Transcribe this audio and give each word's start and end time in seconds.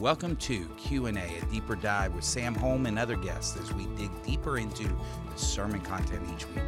Welcome 0.00 0.36
to 0.36 0.66
Q&A, 0.78 1.10
a 1.10 1.44
deeper 1.52 1.76
dive 1.76 2.14
with 2.14 2.24
Sam 2.24 2.54
Holm 2.54 2.86
and 2.86 2.98
other 2.98 3.16
guests 3.16 3.58
as 3.58 3.70
we 3.74 3.84
dig 3.98 4.10
deeper 4.22 4.56
into 4.56 4.84
the 4.84 5.36
sermon 5.36 5.82
content 5.82 6.26
each 6.34 6.48
week. 6.48 6.64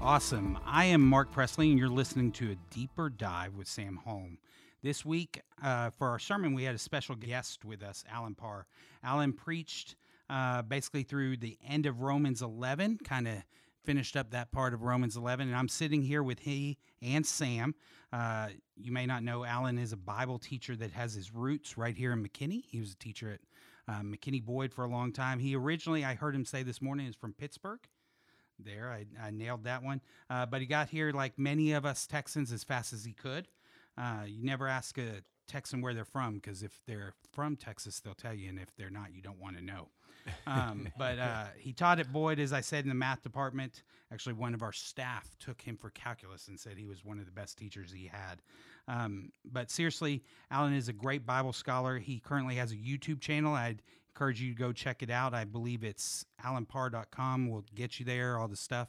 Awesome. 0.00 0.56
I 0.64 0.84
am 0.84 1.00
Mark 1.00 1.32
Presley, 1.32 1.70
and 1.70 1.80
you're 1.80 1.88
listening 1.88 2.30
to 2.30 2.52
a 2.52 2.54
deeper 2.72 3.10
dive 3.10 3.56
with 3.56 3.66
Sam 3.66 3.96
Holm. 3.96 4.38
This 4.84 5.04
week, 5.04 5.42
uh, 5.64 5.90
for 5.90 6.10
our 6.10 6.20
sermon, 6.20 6.54
we 6.54 6.62
had 6.62 6.76
a 6.76 6.78
special 6.78 7.16
guest 7.16 7.64
with 7.64 7.82
us, 7.82 8.04
Allen 8.08 8.36
Parr. 8.36 8.68
Allen 9.02 9.32
preached 9.32 9.96
uh, 10.30 10.62
basically 10.62 11.02
through 11.02 11.38
the 11.38 11.58
end 11.66 11.86
of 11.86 12.02
Romans 12.02 12.40
11, 12.40 12.98
kind 13.02 13.26
of 13.26 13.42
finished 13.86 14.16
up 14.16 14.32
that 14.32 14.50
part 14.50 14.74
of 14.74 14.82
Romans 14.82 15.16
11, 15.16 15.46
and 15.46 15.56
I'm 15.56 15.68
sitting 15.68 16.02
here 16.02 16.22
with 16.22 16.40
he 16.40 16.76
and 17.00 17.24
Sam. 17.24 17.74
Uh, 18.12 18.48
you 18.76 18.90
may 18.90 19.06
not 19.06 19.22
know 19.22 19.44
Allen 19.44 19.78
is 19.78 19.92
a 19.92 19.96
Bible 19.96 20.38
teacher 20.38 20.74
that 20.76 20.90
has 20.90 21.14
his 21.14 21.32
roots 21.32 21.78
right 21.78 21.96
here 21.96 22.12
in 22.12 22.22
McKinney. 22.22 22.64
He 22.66 22.80
was 22.80 22.92
a 22.92 22.96
teacher 22.96 23.32
at 23.32 23.40
uh, 23.94 24.00
McKinney 24.00 24.44
Boyd 24.44 24.72
for 24.72 24.84
a 24.84 24.88
long 24.88 25.12
time. 25.12 25.38
He 25.38 25.54
originally, 25.54 26.04
I 26.04 26.14
heard 26.14 26.34
him 26.34 26.44
say 26.44 26.64
this 26.64 26.82
morning, 26.82 27.06
is 27.06 27.14
from 27.14 27.32
Pittsburgh. 27.32 27.80
There, 28.58 28.90
I, 28.90 29.06
I 29.24 29.30
nailed 29.30 29.64
that 29.64 29.82
one. 29.82 30.00
Uh, 30.28 30.46
but 30.46 30.60
he 30.60 30.66
got 30.66 30.88
here, 30.88 31.12
like 31.12 31.38
many 31.38 31.72
of 31.72 31.86
us 31.86 32.06
Texans, 32.06 32.52
as 32.52 32.64
fast 32.64 32.92
as 32.92 33.04
he 33.04 33.12
could. 33.12 33.46
Uh, 33.96 34.22
you 34.26 34.44
never 34.44 34.66
ask 34.66 34.98
a 34.98 35.22
Texan 35.46 35.80
where 35.80 35.94
they're 35.94 36.04
from 36.04 36.34
because 36.34 36.62
if 36.62 36.80
they're 36.86 37.12
from 37.32 37.56
Texas, 37.56 38.00
they'll 38.00 38.14
tell 38.14 38.34
you, 38.34 38.48
and 38.48 38.58
if 38.58 38.74
they're 38.76 38.90
not, 38.90 39.14
you 39.14 39.22
don't 39.22 39.40
want 39.40 39.56
to 39.56 39.64
know. 39.64 39.88
Um, 40.46 40.88
but 40.98 41.18
uh, 41.18 41.44
he 41.58 41.72
taught 41.72 41.98
at 41.98 42.12
Boyd, 42.12 42.38
as 42.38 42.52
I 42.52 42.60
said, 42.60 42.84
in 42.84 42.88
the 42.88 42.94
math 42.94 43.22
department. 43.22 43.82
Actually, 44.12 44.34
one 44.34 44.54
of 44.54 44.62
our 44.62 44.72
staff 44.72 45.36
took 45.38 45.60
him 45.60 45.76
for 45.76 45.90
calculus 45.90 46.48
and 46.48 46.58
said 46.58 46.76
he 46.76 46.86
was 46.86 47.04
one 47.04 47.18
of 47.18 47.26
the 47.26 47.32
best 47.32 47.58
teachers 47.58 47.92
he 47.92 48.06
had. 48.06 48.42
Um, 48.88 49.32
but 49.44 49.70
seriously, 49.70 50.22
Allen 50.50 50.74
is 50.74 50.88
a 50.88 50.92
great 50.92 51.26
Bible 51.26 51.52
scholar. 51.52 51.98
He 51.98 52.20
currently 52.20 52.54
has 52.56 52.72
a 52.72 52.76
YouTube 52.76 53.20
channel. 53.20 53.54
I'd 53.54 53.82
encourage 54.10 54.40
you 54.40 54.52
to 54.52 54.58
go 54.58 54.72
check 54.72 55.02
it 55.02 55.10
out. 55.10 55.34
I 55.34 55.44
believe 55.44 55.82
it's 55.82 56.24
allenparr.com. 56.44 57.50
We'll 57.50 57.64
get 57.74 57.98
you 57.98 58.06
there, 58.06 58.38
all 58.38 58.48
the 58.48 58.56
stuff. 58.56 58.88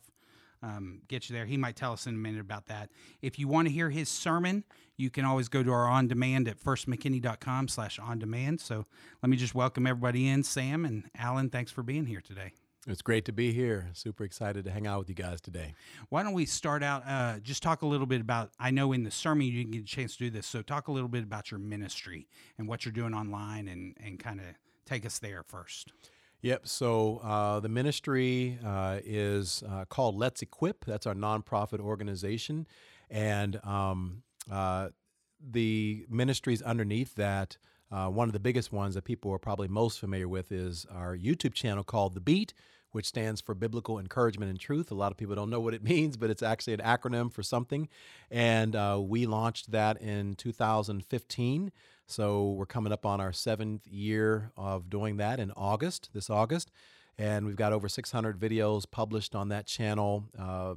Um, 0.63 1.01
get 1.07 1.29
you 1.29 1.35
there. 1.35 1.45
He 1.45 1.57
might 1.57 1.75
tell 1.75 1.93
us 1.93 2.07
in 2.07 2.15
a 2.15 2.17
minute 2.17 2.41
about 2.41 2.65
that. 2.67 2.89
If 3.21 3.37
you 3.37 3.47
want 3.47 3.67
to 3.67 3.73
hear 3.73 3.89
his 3.89 4.09
sermon, 4.09 4.63
you 4.97 5.09
can 5.09 5.25
always 5.25 5.49
go 5.49 5.61
to 5.63 5.71
our 5.71 5.87
on 5.87 6.07
demand 6.07 6.47
at 6.47 6.59
firstmckinney.com 6.59 7.67
slash 7.67 7.99
on 7.99 8.19
demand. 8.19 8.61
So 8.61 8.85
let 9.21 9.29
me 9.29 9.37
just 9.37 9.53
welcome 9.53 9.85
everybody 9.85 10.27
in. 10.27 10.43
Sam 10.43 10.85
and 10.85 11.03
Allen, 11.17 11.49
thanks 11.49 11.71
for 11.71 11.83
being 11.83 12.05
here 12.05 12.21
today. 12.21 12.53
It's 12.89 13.01
great 13.01 13.25
to 13.25 13.33
be 13.33 13.51
here. 13.51 13.89
Super 13.93 14.23
excited 14.23 14.63
to 14.63 14.71
hang 14.71 14.87
out 14.87 14.99
with 14.99 15.09
you 15.09 15.15
guys 15.15 15.41
today. 15.41 15.73
Why 16.07 16.23
don't 16.23 16.33
we 16.33 16.45
start 16.45 16.83
out? 16.83 17.03
Uh, 17.05 17.39
just 17.39 17.61
talk 17.61 17.81
a 17.81 17.85
little 17.85 18.07
bit 18.07 18.21
about. 18.21 18.51
I 18.59 18.71
know 18.71 18.93
in 18.93 19.03
the 19.03 19.11
sermon 19.11 19.45
you 19.45 19.51
didn't 19.51 19.71
get 19.71 19.81
a 19.81 19.85
chance 19.85 20.13
to 20.13 20.23
do 20.23 20.29
this, 20.29 20.47
so 20.47 20.61
talk 20.61 20.87
a 20.87 20.91
little 20.93 21.09
bit 21.09 21.23
about 21.23 21.51
your 21.51 21.59
ministry 21.59 22.27
and 22.57 22.65
what 22.65 22.85
you're 22.85 22.93
doing 22.93 23.13
online, 23.13 23.67
and 23.67 23.97
and 24.01 24.17
kind 24.17 24.39
of 24.39 24.45
take 24.85 25.05
us 25.05 25.19
there 25.19 25.43
first. 25.43 25.91
Yep. 26.41 26.67
So 26.67 27.17
uh, 27.23 27.59
the 27.59 27.69
ministry 27.69 28.59
uh, 28.63 28.99
is 29.03 29.63
uh, 29.67 29.85
called 29.85 30.15
Let's 30.15 30.41
Equip. 30.41 30.85
That's 30.85 31.07
our 31.07 31.15
nonprofit 31.15 31.79
organization, 31.79 32.67
and 33.09 33.59
um, 33.65 34.21
uh, 34.51 34.89
the 35.41 36.05
ministries 36.09 36.61
underneath 36.61 37.15
that. 37.15 37.57
Uh, 37.89 38.09
one 38.09 38.27
of 38.27 38.33
the 38.33 38.39
biggest 38.39 38.73
ones 38.73 38.95
that 38.95 39.05
people 39.05 39.31
are 39.31 39.39
probably 39.39 39.69
most 39.69 39.97
familiar 39.97 40.27
with 40.27 40.51
is 40.51 40.85
our 40.93 41.15
YouTube 41.15 41.53
channel 41.53 41.85
called 41.85 42.15
The 42.15 42.19
Beat, 42.19 42.53
which 42.91 43.05
stands 43.05 43.39
for 43.39 43.55
Biblical 43.55 43.97
Encouragement 43.97 44.49
and 44.49 44.59
Truth. 44.59 44.91
A 44.91 44.95
lot 44.95 45.11
of 45.11 45.17
people 45.17 45.35
don't 45.35 45.49
know 45.49 45.61
what 45.61 45.73
it 45.73 45.83
means, 45.91 46.17
but 46.17 46.29
it's 46.29 46.43
actually 46.43 46.73
an 46.73 46.81
acronym 46.81 47.31
for 47.31 47.43
something. 47.43 47.87
And 48.29 48.75
uh, 48.75 48.99
we 49.01 49.25
launched 49.25 49.71
that 49.71 50.01
in 50.01 50.35
2015. 50.35 51.71
So 52.07 52.51
we're 52.51 52.65
coming 52.65 52.93
up 52.93 53.05
on 53.05 53.19
our 53.19 53.33
seventh 53.33 53.85
year 53.85 54.51
of 54.55 54.89
doing 54.89 55.17
that 55.17 55.41
in 55.41 55.51
August, 55.51 56.09
this 56.13 56.29
August. 56.29 56.71
And 57.17 57.45
we've 57.45 57.57
got 57.57 57.73
over 57.73 57.89
600 57.89 58.39
videos 58.39 58.89
published 58.89 59.35
on 59.35 59.49
that 59.49 59.65
channel. 59.65 60.23
Uh, 60.39 60.75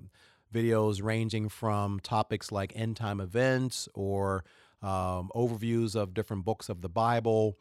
videos 0.53 1.01
ranging 1.01 1.49
from 1.49 2.01
topics 2.01 2.51
like 2.51 2.73
end 2.75 2.97
time 2.97 3.21
events 3.21 3.89
or 3.95 4.45
um, 4.83 5.31
overviews 5.37 5.95
of 5.95 6.15
different 6.15 6.45
books 6.45 6.69
of 6.69 6.81
the 6.81 6.89
Bible. 6.89 7.57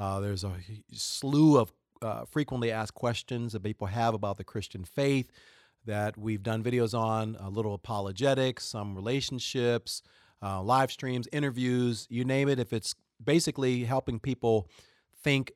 Uh, 0.00 0.18
there's 0.18 0.42
a 0.42 0.52
slew 0.92 1.60
of 1.60 1.72
uh, 2.00 2.24
frequently 2.24 2.72
asked 2.72 2.94
questions 2.94 3.52
that 3.52 3.62
people 3.62 3.86
have 3.86 4.14
about 4.14 4.36
the 4.36 4.44
Christian 4.44 4.82
faith 4.82 5.30
that 5.84 6.18
we've 6.18 6.42
done 6.42 6.62
videos 6.62 6.98
on, 6.98 7.36
a 7.38 7.48
little 7.48 7.74
apologetics, 7.74 8.64
some 8.64 8.96
relationships, 8.96 10.02
uh, 10.42 10.60
live 10.60 10.90
streams, 10.90 11.28
interviews, 11.32 12.06
you 12.10 12.24
name 12.24 12.48
it. 12.48 12.58
If 12.58 12.72
it's 12.72 12.94
basically 13.24 13.84
helping 13.84 14.18
people 14.18 14.68
think 15.22 15.52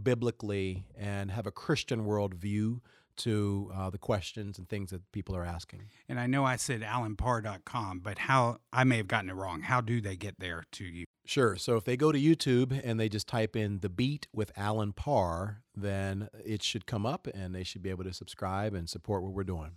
biblically 0.00 0.84
and 0.96 1.30
have 1.30 1.46
a 1.46 1.50
Christian 1.50 2.04
worldview 2.04 2.80
to 3.14 3.70
uh, 3.74 3.90
the 3.90 3.98
questions 3.98 4.58
and 4.58 4.68
things 4.68 4.90
that 4.90 5.10
people 5.12 5.36
are 5.36 5.44
asking. 5.44 5.82
And 6.08 6.18
I 6.18 6.26
know 6.26 6.44
I 6.44 6.56
said 6.56 6.80
allenparr.com, 6.80 8.00
but 8.00 8.18
how 8.18 8.58
I 8.72 8.84
may 8.84 8.96
have 8.96 9.08
gotten 9.08 9.30
it 9.30 9.34
wrong. 9.34 9.62
How 9.62 9.80
do 9.80 10.00
they 10.00 10.16
get 10.16 10.38
there 10.38 10.64
to 10.72 10.84
you? 10.84 11.04
Sure. 11.24 11.56
So 11.56 11.76
if 11.76 11.84
they 11.84 11.96
go 11.96 12.10
to 12.10 12.18
YouTube 12.18 12.80
and 12.82 12.98
they 12.98 13.08
just 13.08 13.28
type 13.28 13.54
in 13.54 13.80
the 13.80 13.88
beat 13.88 14.26
with 14.32 14.50
Allen 14.56 14.92
Parr, 14.92 15.62
then 15.74 16.28
it 16.44 16.62
should 16.62 16.86
come 16.86 17.06
up 17.06 17.28
and 17.32 17.54
they 17.54 17.62
should 17.62 17.82
be 17.82 17.90
able 17.90 18.04
to 18.04 18.12
subscribe 18.12 18.74
and 18.74 18.88
support 18.88 19.22
what 19.22 19.32
we're 19.32 19.44
doing. 19.44 19.72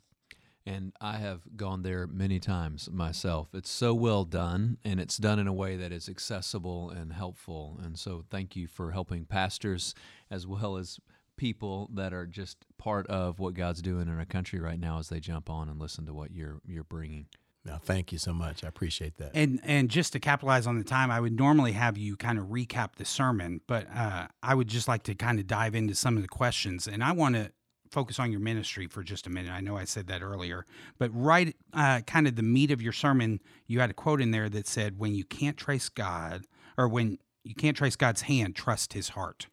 And 0.67 0.93
I 0.99 1.17
have 1.17 1.41
gone 1.55 1.83
there 1.83 2.07
many 2.07 2.39
times 2.39 2.89
myself. 2.91 3.49
It's 3.53 3.69
so 3.69 3.93
well 3.93 4.23
done, 4.23 4.77
and 4.83 4.99
it's 4.99 5.17
done 5.17 5.37
in 5.37 5.47
a 5.47 5.53
way 5.53 5.75
that 5.75 5.91
is 5.91 6.09
accessible 6.09 6.89
and 6.89 7.13
helpful. 7.13 7.79
And 7.83 7.99
so, 7.99 8.25
thank 8.31 8.55
you 8.55 8.67
for 8.67 8.91
helping 8.91 9.25
pastors 9.25 9.93
as 10.31 10.47
well 10.47 10.77
as 10.77 10.99
people 11.37 11.89
that 11.93 12.13
are 12.13 12.25
just 12.25 12.57
part 12.77 13.05
of 13.07 13.39
what 13.39 13.53
God's 13.53 13.81
doing 13.81 14.07
in 14.07 14.17
our 14.17 14.25
country 14.25 14.59
right 14.59 14.79
now 14.79 14.99
as 14.99 15.09
they 15.09 15.19
jump 15.19 15.49
on 15.49 15.69
and 15.69 15.79
listen 15.79 16.05
to 16.05 16.13
what 16.13 16.31
you're 16.31 16.61
you're 16.65 16.83
bringing. 16.83 17.27
Now, 17.65 17.79
thank 17.79 18.11
you 18.11 18.19
so 18.19 18.31
much. 18.31 18.63
I 18.63 18.67
appreciate 18.67 19.17
that. 19.17 19.31
And 19.33 19.59
and 19.63 19.89
just 19.89 20.13
to 20.13 20.19
capitalize 20.19 20.67
on 20.67 20.77
the 20.77 20.83
time, 20.83 21.09
I 21.09 21.19
would 21.19 21.35
normally 21.35 21.71
have 21.71 21.97
you 21.97 22.15
kind 22.15 22.37
of 22.37 22.45
recap 22.45 22.95
the 22.97 23.05
sermon, 23.05 23.61
but 23.65 23.87
uh, 23.93 24.27
I 24.43 24.53
would 24.53 24.67
just 24.67 24.87
like 24.87 25.03
to 25.03 25.15
kind 25.15 25.39
of 25.39 25.47
dive 25.47 25.73
into 25.73 25.95
some 25.95 26.15
of 26.15 26.21
the 26.21 26.29
questions, 26.29 26.87
and 26.87 27.03
I 27.03 27.11
want 27.11 27.35
to 27.35 27.51
focus 27.95 28.19
on 28.19 28.29
your 28.29 28.41
ministry 28.41 28.87
for 28.87 29.03
just 29.03 29.25
a 29.25 29.29
minute. 29.29 29.51
I 29.51 29.61
know 29.61 29.77
I 29.77 29.85
said 29.85 30.07
that 30.07 30.21
earlier, 30.21 30.65
but 30.99 31.09
right, 31.13 31.55
uh, 31.73 32.01
kind 32.01 32.27
of 32.27 32.35
the 32.35 32.43
meat 32.43 32.69
of 32.71 32.81
your 32.81 32.91
sermon, 32.91 33.39
you 33.67 33.79
had 33.79 33.89
a 33.89 33.93
quote 33.93 34.21
in 34.21 34.31
there 34.31 34.49
that 34.49 34.67
said, 34.67 34.99
"When 34.99 35.15
you 35.15 35.23
can't 35.23 35.55
trace 35.55 35.87
God, 35.87 36.43
or 36.77 36.89
when 36.89 37.17
you 37.43 37.55
can't 37.55 37.77
trace 37.77 37.95
God's 37.95 38.23
hand, 38.23 38.55
trust 38.55 38.91
His 38.91 39.09
heart." 39.09 39.47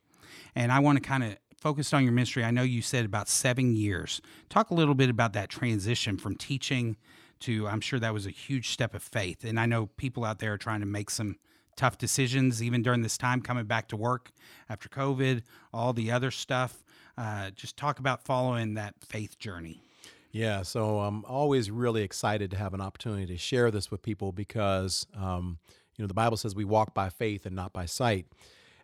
And 0.56 0.72
I 0.72 0.80
want 0.80 0.96
to 1.00 1.08
kind 1.08 1.22
of 1.22 1.36
focus 1.56 1.94
on 1.94 2.02
your 2.02 2.12
ministry. 2.12 2.44
I 2.44 2.50
know 2.50 2.64
you 2.64 2.82
said 2.82 3.04
about 3.04 3.28
seven 3.28 3.76
years. 3.76 4.20
Talk 4.48 4.70
a 4.70 4.74
little 4.74 4.96
bit 4.96 5.08
about 5.08 5.32
that 5.34 5.48
transition 5.48 6.18
from 6.18 6.34
teaching 6.34 6.96
to, 7.40 7.68
I'm 7.68 7.80
sure 7.80 8.00
that 8.00 8.12
was 8.12 8.26
a 8.26 8.30
huge 8.30 8.70
step 8.70 8.94
of 8.94 9.02
faith. 9.02 9.44
And 9.44 9.60
I 9.60 9.66
know 9.66 9.86
people 9.86 10.24
out 10.24 10.40
there 10.40 10.52
are 10.54 10.58
trying 10.58 10.80
to 10.80 10.86
make 10.86 11.10
some 11.10 11.36
tough 11.76 11.98
decisions, 11.98 12.62
even 12.62 12.82
during 12.82 13.02
this 13.02 13.16
time 13.16 13.40
coming 13.40 13.64
back 13.66 13.88
to 13.88 13.96
work 13.96 14.30
after 14.68 14.88
COVID, 14.88 15.42
all 15.72 15.92
the 15.92 16.10
other 16.10 16.30
stuff. 16.30 16.82
Uh, 17.16 17.50
just 17.50 17.76
talk 17.76 17.98
about 17.98 18.24
following 18.24 18.74
that 18.74 18.94
faith 19.00 19.38
journey. 19.38 19.82
Yeah, 20.30 20.62
so 20.62 21.00
I'm 21.00 21.24
always 21.26 21.70
really 21.70 22.02
excited 22.02 22.50
to 22.52 22.56
have 22.56 22.72
an 22.72 22.80
opportunity 22.80 23.26
to 23.26 23.36
share 23.36 23.70
this 23.70 23.90
with 23.90 24.00
people 24.00 24.32
because, 24.32 25.06
um, 25.14 25.58
you 25.96 26.02
know, 26.02 26.06
the 26.08 26.14
Bible 26.14 26.38
says 26.38 26.54
we 26.54 26.64
walk 26.64 26.94
by 26.94 27.10
faith 27.10 27.44
and 27.44 27.54
not 27.54 27.74
by 27.74 27.84
sight. 27.84 28.26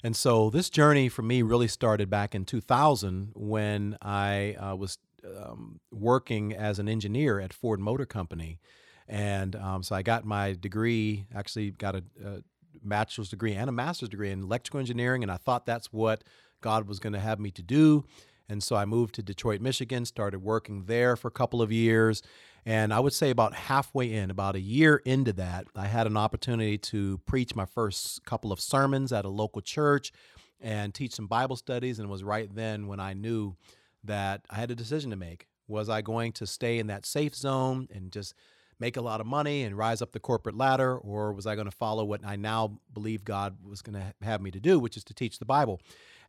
And 0.05 0.15
so 0.15 0.51
this 0.51 0.69
journey 0.69 1.09
for 1.09 1.23
me 1.23 1.43
really 1.43 1.69
started 1.69 2.11
back 2.11 2.35
in 2.35 2.45
2000 2.45 3.33
when 3.35 3.97
I 4.03 4.55
uh, 4.55 4.77
was 4.77 4.99
um, 5.25 5.81
working 5.91 6.53
as 6.55 6.79
an 6.79 6.89
engineer 6.89 7.41
at 7.41 7.53
Ford 7.53 7.81
Motor 7.81 8.07
Company. 8.07 8.61
And 9.09 9.57
um, 9.57 9.83
so 9.83 9.97
I 9.97 10.03
got 10.03 10.25
my 10.25 10.53
degree, 10.53 11.27
actually 11.35 11.71
got 11.71 11.97
a, 11.97 12.05
a, 12.25 12.43
bachelor's 12.85 13.31
degree 13.31 13.55
and 13.55 13.69
a 13.69 13.73
master's 13.73 14.09
degree 14.09 14.31
in 14.31 14.43
electrical 14.43 14.79
engineering. 14.79 15.23
And 15.23 15.33
I 15.33 15.37
thought 15.37 15.67
that's 15.67 15.93
what 15.93 16.23
God 16.61 16.87
was 16.87 17.01
going 17.01 17.13
to 17.13 17.19
have 17.19 17.41
me 17.41 17.51
to 17.53 17.63
do. 17.63 18.05
And 18.49 18.63
so 18.63 18.77
I 18.77 18.85
moved 18.85 19.15
to 19.17 19.23
Detroit, 19.23 19.61
Michigan, 19.61 20.05
started 20.05 20.43
working 20.43 20.85
there 20.85 21.17
for 21.17 21.29
a 21.29 21.33
couple 21.33 21.61
of 21.61 21.71
years. 21.71 22.23
And 22.65 22.93
I 22.93 23.01
would 23.01 23.13
say 23.13 23.31
about 23.31 23.55
halfway 23.55 24.13
in, 24.13 24.31
about 24.31 24.57
a 24.57 24.61
year 24.61 25.03
into 25.05 25.33
that, 25.35 25.67
I 25.77 25.87
had 25.87 26.07
an 26.07 26.17
opportunity 26.17 26.79
to 26.79 27.19
preach 27.27 27.55
my 27.55 27.67
first 27.67 28.25
couple 28.25 28.53
of 28.53 28.61
sermons 28.61 29.13
at 29.13 29.25
a 29.25 29.29
local 29.29 29.61
church 29.61 30.13
and 30.61 30.95
teach 30.95 31.15
some 31.15 31.27
Bible 31.27 31.57
studies. 31.57 31.99
And 31.99 32.09
it 32.09 32.13
was 32.13 32.25
right 32.25 32.53
then 32.53 32.87
when 32.87 33.01
I 33.01 33.13
knew 33.13 33.57
that 34.05 34.43
I 34.51 34.57
had 34.57 34.71
a 34.71 34.75
decision 34.75 35.11
to 35.11 35.17
make. 35.17 35.47
Was 35.67 35.89
I 35.91 36.01
going 36.01 36.33
to 36.33 36.47
stay 36.47 36.79
in 36.79 36.87
that 36.87 37.05
safe 37.05 37.35
zone 37.35 37.89
and 37.93 38.11
just 38.11 38.35
make 38.81 38.97
a 38.97 39.01
lot 39.01 39.21
of 39.21 39.27
money 39.27 39.63
and 39.63 39.77
rise 39.77 40.01
up 40.01 40.13
the 40.13 40.21
corporate 40.21 40.57
ladder, 40.57 40.97
or 40.97 41.33
was 41.33 41.47
I 41.47 41.55
going 41.55 41.67
to 41.67 41.77
follow 41.77 42.05
what 42.05 42.25
I 42.25 42.37
now 42.37 42.79
believe 42.93 43.25
God 43.25 43.57
was 43.65 43.83
going 43.83 44.01
to 44.01 44.15
have 44.25 44.41
me 44.41 44.51
to 44.51 44.61
do, 44.61 44.79
which 44.79 44.97
is 44.97 45.05
to 45.05 45.15
teach 45.15 45.39
the 45.39 45.45
Bible? 45.45 45.81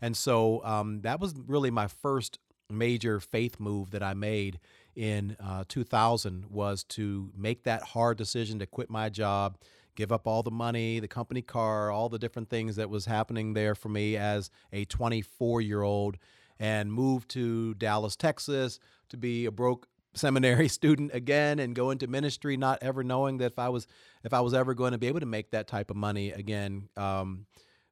And 0.01 0.15
so 0.15 0.63
um, 0.63 1.01
that 1.01 1.19
was 1.19 1.35
really 1.47 1.71
my 1.71 1.87
first 1.87 2.39
major 2.69 3.19
faith 3.19 3.59
move 3.59 3.91
that 3.91 4.03
I 4.03 4.13
made 4.13 4.59
in 4.95 5.37
uh, 5.39 5.63
2000 5.67 6.45
was 6.49 6.83
to 6.83 7.31
make 7.35 7.63
that 7.63 7.83
hard 7.83 8.17
decision 8.17 8.59
to 8.59 8.65
quit 8.65 8.89
my 8.89 9.09
job, 9.09 9.57
give 9.95 10.11
up 10.11 10.27
all 10.27 10.43
the 10.43 10.51
money, 10.51 10.99
the 10.99 11.07
company 11.07 11.41
car, 11.41 11.91
all 11.91 12.09
the 12.09 12.19
different 12.19 12.49
things 12.49 12.75
that 12.75 12.89
was 12.89 13.05
happening 13.05 13.53
there 13.53 13.75
for 13.75 13.89
me 13.89 14.17
as 14.17 14.49
a 14.71 14.85
24 14.85 15.61
year 15.61 15.81
old, 15.81 16.17
and 16.59 16.91
move 16.91 17.27
to 17.29 17.73
Dallas, 17.75 18.15
Texas 18.15 18.79
to 19.09 19.17
be 19.17 19.45
a 19.45 19.51
broke 19.51 19.87
seminary 20.19 20.67
student 20.79 21.13
again 21.13 21.59
and 21.59 21.75
go 21.75 21.91
into 21.91 22.07
ministry, 22.07 22.57
not 22.57 22.79
ever 22.81 23.03
knowing 23.03 23.37
that 23.39 23.53
if 23.53 23.59
I 23.59 23.69
was 23.69 23.87
if 24.23 24.33
I 24.33 24.41
was 24.41 24.53
ever 24.53 24.73
going 24.73 24.91
to 24.91 24.97
be 24.97 25.07
able 25.07 25.19
to 25.21 25.25
make 25.25 25.51
that 25.51 25.67
type 25.67 25.89
of 25.89 25.97
money 25.97 26.31
again. 26.31 26.89
Um, 26.97 27.45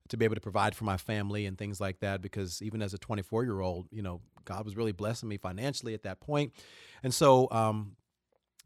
to 0.09 0.17
be 0.17 0.25
able 0.25 0.35
to 0.35 0.41
provide 0.41 0.75
for 0.75 0.85
my 0.85 0.97
family 0.97 1.45
and 1.45 1.57
things 1.57 1.81
like 1.81 1.99
that 1.99 2.21
because 2.21 2.61
even 2.61 2.81
as 2.81 2.93
a 2.93 2.97
24 2.97 3.43
year 3.43 3.59
old 3.59 3.87
you 3.91 4.01
know 4.01 4.21
god 4.45 4.65
was 4.65 4.75
really 4.75 4.91
blessing 4.91 5.27
me 5.29 5.37
financially 5.37 5.93
at 5.93 6.03
that 6.03 6.19
point 6.19 6.53
and 7.03 7.13
so 7.13 7.49
um, 7.51 7.95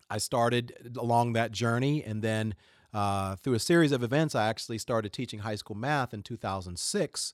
i 0.09 0.17
started 0.17 0.95
along 0.97 1.33
that 1.33 1.51
journey 1.51 2.03
and 2.03 2.21
then 2.21 2.53
uh, 2.93 3.35
through 3.37 3.53
a 3.53 3.59
series 3.59 3.91
of 3.91 4.03
events 4.03 4.35
i 4.35 4.47
actually 4.47 4.77
started 4.77 5.11
teaching 5.11 5.39
high 5.39 5.55
school 5.55 5.75
math 5.75 6.13
in 6.13 6.21
2006 6.21 7.33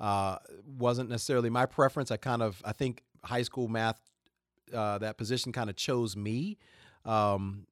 uh, 0.00 0.36
wasn't 0.66 1.08
necessarily 1.08 1.50
my 1.50 1.66
preference 1.66 2.10
i 2.10 2.16
kind 2.16 2.42
of 2.42 2.60
i 2.64 2.72
think 2.72 3.02
high 3.24 3.42
school 3.42 3.68
math 3.68 4.00
uh, 4.72 4.98
that 4.98 5.18
position 5.18 5.52
kind 5.52 5.68
of 5.68 5.76
chose 5.76 6.16
me 6.16 6.58
um, 7.04 7.66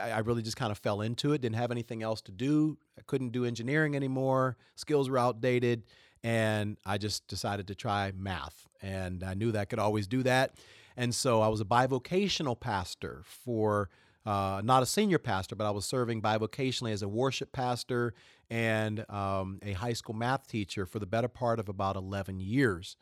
I, 0.00 0.10
I 0.10 0.18
really 0.18 0.42
just 0.42 0.56
kind 0.56 0.72
of 0.72 0.78
fell 0.78 1.00
into 1.00 1.32
it. 1.32 1.40
Didn't 1.40 1.56
have 1.56 1.70
anything 1.70 2.02
else 2.02 2.20
to 2.22 2.32
do. 2.32 2.78
I 2.98 3.02
couldn't 3.06 3.30
do 3.30 3.44
engineering 3.44 3.94
anymore. 3.94 4.56
Skills 4.74 5.08
were 5.08 5.18
outdated, 5.18 5.84
and 6.22 6.76
I 6.84 6.98
just 6.98 7.26
decided 7.28 7.68
to 7.68 7.74
try 7.74 8.12
math. 8.16 8.66
And 8.82 9.22
I 9.22 9.34
knew 9.34 9.52
that 9.52 9.60
I 9.60 9.64
could 9.64 9.78
always 9.78 10.06
do 10.06 10.22
that. 10.24 10.54
And 10.96 11.14
so 11.14 11.40
I 11.42 11.48
was 11.48 11.60
a 11.60 11.64
bivocational 11.64 12.58
pastor 12.58 13.22
for. 13.24 13.88
Uh, 14.24 14.60
not 14.64 14.82
a 14.82 14.86
senior 14.86 15.20
pastor, 15.20 15.54
but 15.54 15.68
I 15.68 15.70
was 15.70 15.86
serving 15.86 16.20
bivocationally 16.20 16.90
as 16.90 17.02
a 17.02 17.06
worship 17.06 17.52
pastor 17.52 18.12
and 18.50 19.08
um, 19.08 19.60
a 19.62 19.72
high 19.74 19.92
school 19.92 20.16
math 20.16 20.48
teacher 20.48 20.84
for 20.84 20.98
the 20.98 21.06
better 21.06 21.28
part 21.28 21.60
of 21.60 21.68
about 21.68 21.94
11 21.94 22.40
years. 22.40 22.96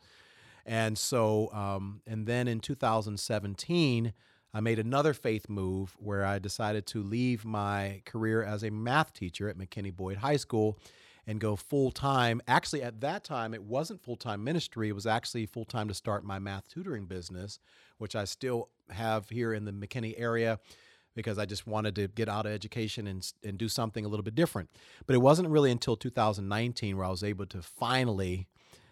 And 0.65 0.97
so, 0.97 1.51
um, 1.53 2.01
and 2.07 2.25
then 2.25 2.47
in 2.47 2.59
2017, 2.59 4.13
I 4.53 4.59
made 4.61 4.79
another 4.79 5.13
faith 5.13 5.49
move 5.49 5.95
where 5.99 6.25
I 6.25 6.39
decided 6.39 6.87
to 6.87 7.03
leave 7.03 7.45
my 7.45 8.01
career 8.05 8.41
as 8.41 8.63
a 8.63 8.71
math 8.71 9.13
teacher 9.13 9.49
at 9.49 9.57
McKinney 9.57 9.95
Boyd 9.95 10.17
High 10.17 10.37
School 10.37 10.79
and 11.27 11.39
go 11.39 11.55
full 11.55 11.91
time. 11.91 12.41
Actually, 12.47 12.81
at 12.81 13.01
that 13.01 13.23
time, 13.23 13.53
it 13.53 13.63
wasn't 13.63 14.01
full 14.01 14.15
time 14.15 14.43
ministry. 14.43 14.89
It 14.89 14.95
was 14.95 15.05
actually 15.05 15.45
full 15.45 15.65
time 15.65 15.87
to 15.87 15.93
start 15.93 16.23
my 16.23 16.39
math 16.39 16.67
tutoring 16.69 17.05
business, 17.05 17.59
which 17.97 18.15
I 18.15 18.25
still 18.25 18.69
have 18.89 19.29
here 19.29 19.53
in 19.53 19.65
the 19.65 19.71
McKinney 19.71 20.15
area 20.17 20.59
because 21.15 21.37
I 21.37 21.45
just 21.45 21.65
wanted 21.65 21.95
to 21.95 22.07
get 22.07 22.27
out 22.29 22.45
of 22.45 22.51
education 22.51 23.07
and, 23.07 23.29
and 23.43 23.57
do 23.57 23.69
something 23.69 24.03
a 24.05 24.07
little 24.07 24.23
bit 24.23 24.35
different. 24.35 24.69
But 25.05 25.15
it 25.15 25.19
wasn't 25.19 25.49
really 25.49 25.71
until 25.71 25.95
2019 25.95 26.97
where 26.97 27.05
I 27.05 27.09
was 27.09 27.23
able 27.23 27.45
to 27.47 27.61
finally 27.61 28.47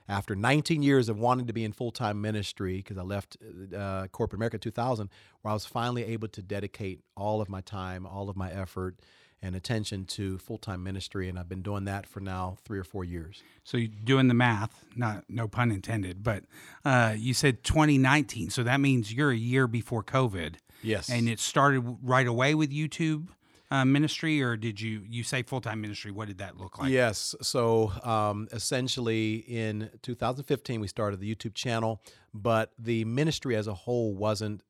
after 0.07 0.35
19 0.35 0.83
years 0.83 1.09
of 1.09 1.19
wanting 1.19 1.47
to 1.47 1.53
be 1.53 1.63
in 1.63 1.71
full 1.71 1.91
time 1.91 2.21
ministry, 2.21 2.77
because 2.77 2.97
I 2.97 3.03
left 3.03 3.37
uh, 3.75 4.07
corporate 4.07 4.37
America 4.37 4.57
2000, 4.57 5.09
where 5.41 5.51
I 5.51 5.53
was 5.53 5.65
finally 5.65 6.03
able 6.05 6.27
to 6.29 6.41
dedicate 6.41 7.01
all 7.15 7.41
of 7.41 7.49
my 7.49 7.61
time, 7.61 8.05
all 8.05 8.29
of 8.29 8.35
my 8.35 8.51
effort, 8.51 8.99
and 9.41 9.55
attention 9.55 10.05
to 10.05 10.37
full 10.37 10.57
time 10.57 10.83
ministry. 10.83 11.29
And 11.29 11.37
I've 11.37 11.49
been 11.49 11.61
doing 11.61 11.85
that 11.85 12.05
for 12.05 12.19
now 12.19 12.57
three 12.63 12.79
or 12.79 12.83
four 12.83 13.03
years. 13.03 13.43
So 13.63 13.77
you're 13.77 13.91
doing 14.03 14.27
the 14.27 14.33
math, 14.33 14.85
not 14.95 15.25
no 15.29 15.47
pun 15.47 15.71
intended, 15.71 16.23
but 16.23 16.43
uh, 16.85 17.15
you 17.17 17.33
said 17.33 17.63
2019. 17.63 18.49
So 18.49 18.63
that 18.63 18.79
means 18.79 19.13
you're 19.13 19.31
a 19.31 19.37
year 19.37 19.67
before 19.67 20.03
COVID. 20.03 20.55
Yes. 20.81 21.09
And 21.09 21.29
it 21.29 21.39
started 21.39 21.97
right 22.01 22.27
away 22.27 22.55
with 22.55 22.71
YouTube 22.71 23.27
uh, 23.73 23.83
ministry, 23.83 24.39
or 24.39 24.55
did 24.55 24.79
you 24.79 25.01
you 25.09 25.23
say 25.23 25.41
full 25.41 25.59
time 25.59 25.81
ministry? 25.81 26.11
What 26.11 26.27
did 26.27 26.37
that 26.37 26.57
look 26.57 26.77
like? 26.77 26.91
Yes. 26.91 27.33
So 27.41 27.91
um, 28.03 28.47
essentially, 28.51 29.37
in 29.47 29.89
2015, 30.03 30.79
we 30.79 30.87
started 30.87 31.19
the 31.19 31.35
YouTube 31.35 31.55
channel, 31.55 31.99
but 32.35 32.71
the 32.77 33.03
ministry 33.05 33.55
as 33.55 33.65
a 33.65 33.73
whole 33.73 34.13
wasn't 34.13 34.61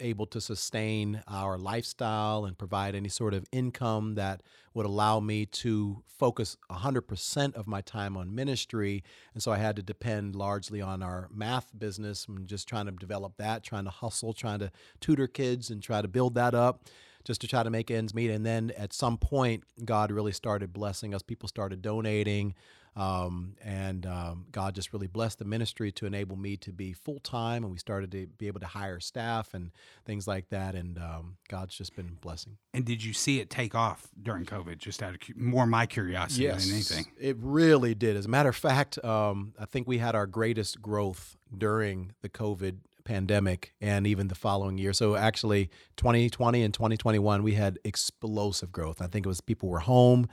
able 0.00 0.26
to 0.26 0.40
sustain 0.40 1.22
our 1.28 1.58
lifestyle 1.58 2.46
and 2.46 2.56
provide 2.56 2.94
any 2.94 3.08
sort 3.10 3.34
of 3.34 3.44
income 3.52 4.14
that 4.14 4.42
would 4.72 4.86
allow 4.86 5.20
me 5.20 5.46
to 5.46 6.02
focus 6.06 6.56
100% 6.70 7.54
of 7.54 7.66
my 7.66 7.80
time 7.82 8.16
on 8.16 8.34
ministry. 8.34 9.02
And 9.34 9.42
so 9.42 9.52
I 9.52 9.56
had 9.58 9.76
to 9.76 9.82
depend 9.82 10.34
largely 10.34 10.80
on 10.80 11.02
our 11.02 11.28
math 11.32 11.70
business 11.78 12.26
and 12.26 12.46
just 12.46 12.68
trying 12.68 12.86
to 12.86 12.92
develop 12.92 13.36
that, 13.38 13.62
trying 13.62 13.84
to 13.84 13.90
hustle, 13.90 14.32
trying 14.32 14.58
to 14.60 14.70
tutor 15.00 15.26
kids 15.26 15.70
and 15.70 15.82
try 15.82 16.02
to 16.02 16.08
build 16.08 16.34
that 16.34 16.54
up 16.54 16.84
just 17.26 17.40
to 17.40 17.48
try 17.48 17.62
to 17.64 17.70
make 17.70 17.90
ends 17.90 18.14
meet. 18.14 18.30
And 18.30 18.46
then 18.46 18.72
at 18.78 18.92
some 18.92 19.18
point, 19.18 19.64
God 19.84 20.12
really 20.12 20.32
started 20.32 20.72
blessing 20.72 21.12
us. 21.12 21.22
People 21.22 21.48
started 21.48 21.82
donating. 21.82 22.54
Um, 22.94 23.56
and 23.62 24.06
um, 24.06 24.46
God 24.52 24.74
just 24.74 24.94
really 24.94 25.06
blessed 25.06 25.38
the 25.38 25.44
ministry 25.44 25.92
to 25.92 26.06
enable 26.06 26.36
me 26.36 26.56
to 26.58 26.72
be 26.72 26.94
full 26.94 27.18
time, 27.18 27.62
and 27.62 27.70
we 27.70 27.78
started 27.78 28.10
to 28.12 28.26
be 28.26 28.46
able 28.46 28.60
to 28.60 28.66
hire 28.66 29.00
staff 29.00 29.52
and 29.52 29.70
things 30.06 30.26
like 30.26 30.48
that. 30.48 30.74
And 30.74 30.96
um, 30.96 31.36
God's 31.48 31.76
just 31.76 31.94
been 31.94 32.16
blessing. 32.22 32.56
And 32.72 32.86
did 32.86 33.04
you 33.04 33.12
see 33.12 33.38
it 33.38 33.50
take 33.50 33.74
off 33.74 34.08
during 34.22 34.46
COVID? 34.46 34.78
Just 34.78 35.02
out 35.02 35.14
of 35.14 35.36
more 35.36 35.66
my 35.66 35.84
curiosity 35.84 36.44
yes, 36.44 36.64
than 36.64 36.74
anything. 36.74 37.06
It 37.20 37.36
really 37.38 37.94
did. 37.94 38.16
As 38.16 38.24
a 38.24 38.30
matter 38.30 38.48
of 38.48 38.56
fact, 38.56 39.04
um, 39.04 39.52
I 39.58 39.66
think 39.66 39.86
we 39.86 39.98
had 39.98 40.14
our 40.14 40.26
greatest 40.26 40.80
growth 40.80 41.36
during 41.54 42.12
the 42.22 42.30
COVID 42.30 42.78
pandemic 43.06 43.72
and 43.80 44.06
even 44.06 44.28
the 44.28 44.34
following 44.34 44.76
year. 44.76 44.92
So 44.92 45.16
actually 45.16 45.70
2020 45.96 46.62
and 46.62 46.74
2021 46.74 47.42
we 47.42 47.54
had 47.54 47.78
explosive 47.84 48.70
growth. 48.72 49.00
I 49.00 49.06
think 49.06 49.24
it 49.24 49.28
was 49.28 49.40
people 49.40 49.68
were 49.70 49.78
home. 49.80 50.28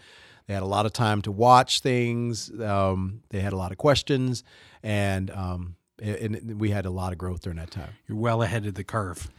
They 0.48 0.54
had 0.54 0.64
a 0.64 0.68
lot 0.68 0.86
of 0.86 0.92
time 0.92 1.22
to 1.22 1.32
watch 1.32 1.80
things. 1.80 2.52
Um, 2.60 3.22
they 3.30 3.40
had 3.40 3.54
a 3.54 3.56
lot 3.56 3.72
of 3.72 3.78
questions, 3.78 4.44
and, 4.84 5.32
um, 5.32 5.76
and 6.02 6.60
we 6.60 6.70
had 6.72 6.86
a 6.86 6.90
lot 6.90 7.14
of 7.14 7.18
growth 7.18 7.44
during 7.44 7.58
that 7.60 7.72
time. 7.72 7.92
You're 8.10 8.18
well 8.18 8.42
ahead 8.42 8.66
of 8.66 8.74
the 8.74 8.84
curve. 8.84 9.30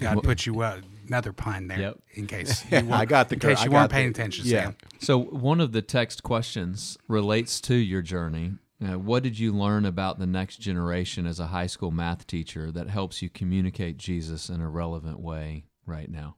God 0.00 0.22
put 0.22 0.46
you 0.46 0.58
uh, 0.62 0.80
another 1.06 1.34
pun 1.34 1.66
there 1.68 1.78
Yep. 1.80 1.98
in 2.14 2.26
case 2.26 2.64
Yeah, 2.70 2.82
I 2.92 3.04
got 3.04 3.28
the 3.28 3.34
in 3.34 3.40
case 3.40 3.62
you 3.62 3.68
got 3.70 3.76
weren't 3.76 3.92
paying 3.92 4.06
the- 4.06 4.10
attention. 4.20 4.46
yeah. 4.46 4.62
Sam. 4.64 4.76
So, 5.00 5.18
one 5.18 5.60
of 5.60 5.72
the 5.72 5.82
text 5.82 6.22
questions 6.22 6.96
relates 7.08 7.60
to 7.62 7.74
your 7.74 8.00
journey. 8.00 8.52
Uh, 8.84 8.98
what 8.98 9.22
did 9.22 9.38
you 9.38 9.52
learn 9.52 9.84
about 9.84 10.18
the 10.18 10.26
next 10.26 10.58
generation 10.58 11.26
as 11.26 11.40
a 11.40 11.46
high 11.46 11.66
school 11.66 11.90
math 11.90 12.26
teacher 12.26 12.70
that 12.72 12.88
helps 12.88 13.22
you 13.22 13.30
communicate 13.30 13.96
Jesus 13.96 14.48
in 14.48 14.60
a 14.60 14.68
relevant 14.68 15.20
way 15.20 15.64
right 15.86 16.10
now? 16.10 16.36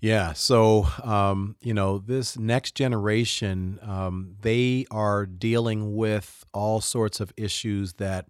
Yeah. 0.00 0.34
So, 0.34 0.86
um, 1.02 1.56
you 1.60 1.72
know, 1.72 1.98
this 1.98 2.38
next 2.38 2.74
generation, 2.74 3.78
um, 3.82 4.36
they 4.42 4.86
are 4.90 5.24
dealing 5.24 5.96
with 5.96 6.44
all 6.52 6.80
sorts 6.80 7.20
of 7.20 7.32
issues 7.36 7.94
that 7.94 8.26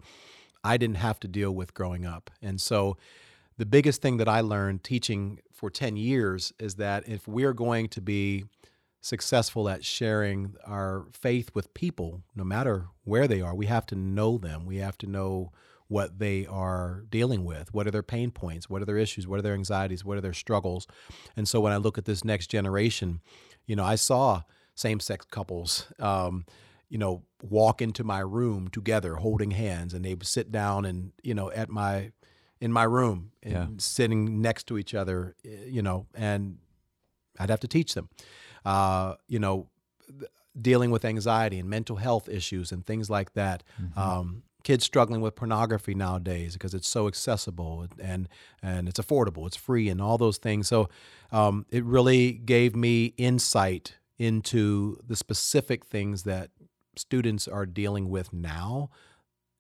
I 0.63 0.77
didn't 0.77 0.99
have 0.99 1.19
to 1.21 1.29
deal 1.29 1.53
with 1.53 1.75
growing 1.75 2.07
up. 2.07 2.31
And 2.41 2.61
so, 2.61 2.97
the 3.59 3.67
biggest 3.67 4.03
thing 4.03 4.19
that 4.19 4.29
I 4.29 4.43
learned 4.43 4.85
teaching 4.85 5.41
for 5.51 5.71
10 5.71 5.97
years 5.97 6.53
is 6.59 6.75
that 6.75 7.09
if 7.09 7.27
we're 7.27 7.55
going 7.55 7.89
to 7.89 8.03
be 8.03 8.45
successful 9.01 9.69
at 9.69 9.85
sharing 9.85 10.55
our 10.67 11.07
faith 11.13 11.51
with 11.55 11.73
people, 11.75 12.23
no 12.35 12.45
matter 12.45 12.87
where 13.05 13.29
they 13.29 13.41
are, 13.41 13.55
we 13.55 13.67
have 13.67 13.87
to 13.87 13.95
know 13.95 14.39
them. 14.39 14.67
We 14.67 14.77
have 14.79 14.99
to 14.99 15.07
know 15.07 15.53
what 15.89 16.19
they 16.19 16.45
are 16.47 17.05
dealing 17.09 17.45
with. 17.45 17.73
What 17.73 17.87
are 17.87 17.93
their 17.93 18.03
pain 18.03 18.33
points? 18.33 18.69
What 18.69 18.83
are 18.83 18.85
their 18.85 18.99
issues? 18.99 19.27
What 19.29 19.39
are 19.39 19.43
their 19.43 19.55
anxieties? 19.55 20.05
What 20.05 20.19
are 20.19 20.21
their 20.21 20.33
struggles? 20.33 20.89
And 21.37 21.47
so 21.49 21.61
when 21.61 21.73
I 21.73 21.77
look 21.77 21.97
at 21.97 22.05
this 22.07 22.25
next 22.25 22.49
generation, 22.49 23.21
you 23.67 23.77
know, 23.77 23.85
I 23.85 23.95
saw 23.95 24.43
same 24.75 24.99
sex 24.99 25.25
couples, 25.31 25.87
um, 26.01 26.45
you 26.89 26.99
know, 26.99 27.23
walk 27.41 27.81
into 27.81 28.03
my 28.03 28.19
room 28.19 28.69
together 28.69 29.15
holding 29.17 29.53
hands 29.53 29.95
and 29.95 30.05
they 30.05 30.15
would 30.15 30.27
sit 30.27 30.51
down 30.51 30.85
and, 30.85 31.13
you 31.23 31.35
know, 31.35 31.51
at 31.53 31.69
my, 31.69 32.11
in 32.61 32.73
my 32.73 32.85
room 32.85 33.31
and 33.43 33.53
Yeah. 33.53 33.67
sitting 33.79 34.41
next 34.43 34.67
to 34.67 34.79
each 34.79 34.93
other, 34.95 35.37
eh, 35.45 35.67
you 35.67 35.83
know, 35.83 36.07
and 36.15 36.59
I'd 37.39 37.51
have 37.51 37.61
to 37.61 37.69
teach 37.69 37.95
them, 37.95 38.09
uh, 38.67 39.15
you 39.29 39.39
know, 39.39 39.69
dealing 40.61 40.91
with 40.91 41.05
anxiety 41.05 41.59
and 41.59 41.71
mental 41.71 41.97
health 41.97 42.29
issues 42.29 42.73
and 42.73 42.85
things 42.85 43.09
like 43.09 43.33
that. 43.35 43.63
Um, 43.97 44.43
kids 44.65 44.85
struggling 44.85 45.21
with 45.21 45.37
pornography 45.37 45.95
nowadays 45.95 46.55
because 46.55 46.75
it's 46.75 46.89
so 46.89 47.07
accessible 47.07 47.87
and 48.01 48.29
and 48.63 48.89
it's 48.89 48.99
affordable, 48.99 49.47
it's 49.47 49.57
free, 49.57 49.89
and 49.89 50.03
all 50.03 50.19
those 50.19 50.39
things. 50.39 50.67
So 50.67 50.89
um, 51.31 51.65
it 51.71 51.85
really 51.85 52.33
gave 52.33 52.75
me 52.75 53.15
insight 53.17 53.95
into 54.19 54.99
the 55.07 55.15
specific 55.15 55.85
things 55.85 56.25
that 56.25 56.51
students 56.97 57.47
are 57.47 57.67
dealing 57.67 58.09
with 58.09 58.33
now 58.33 58.91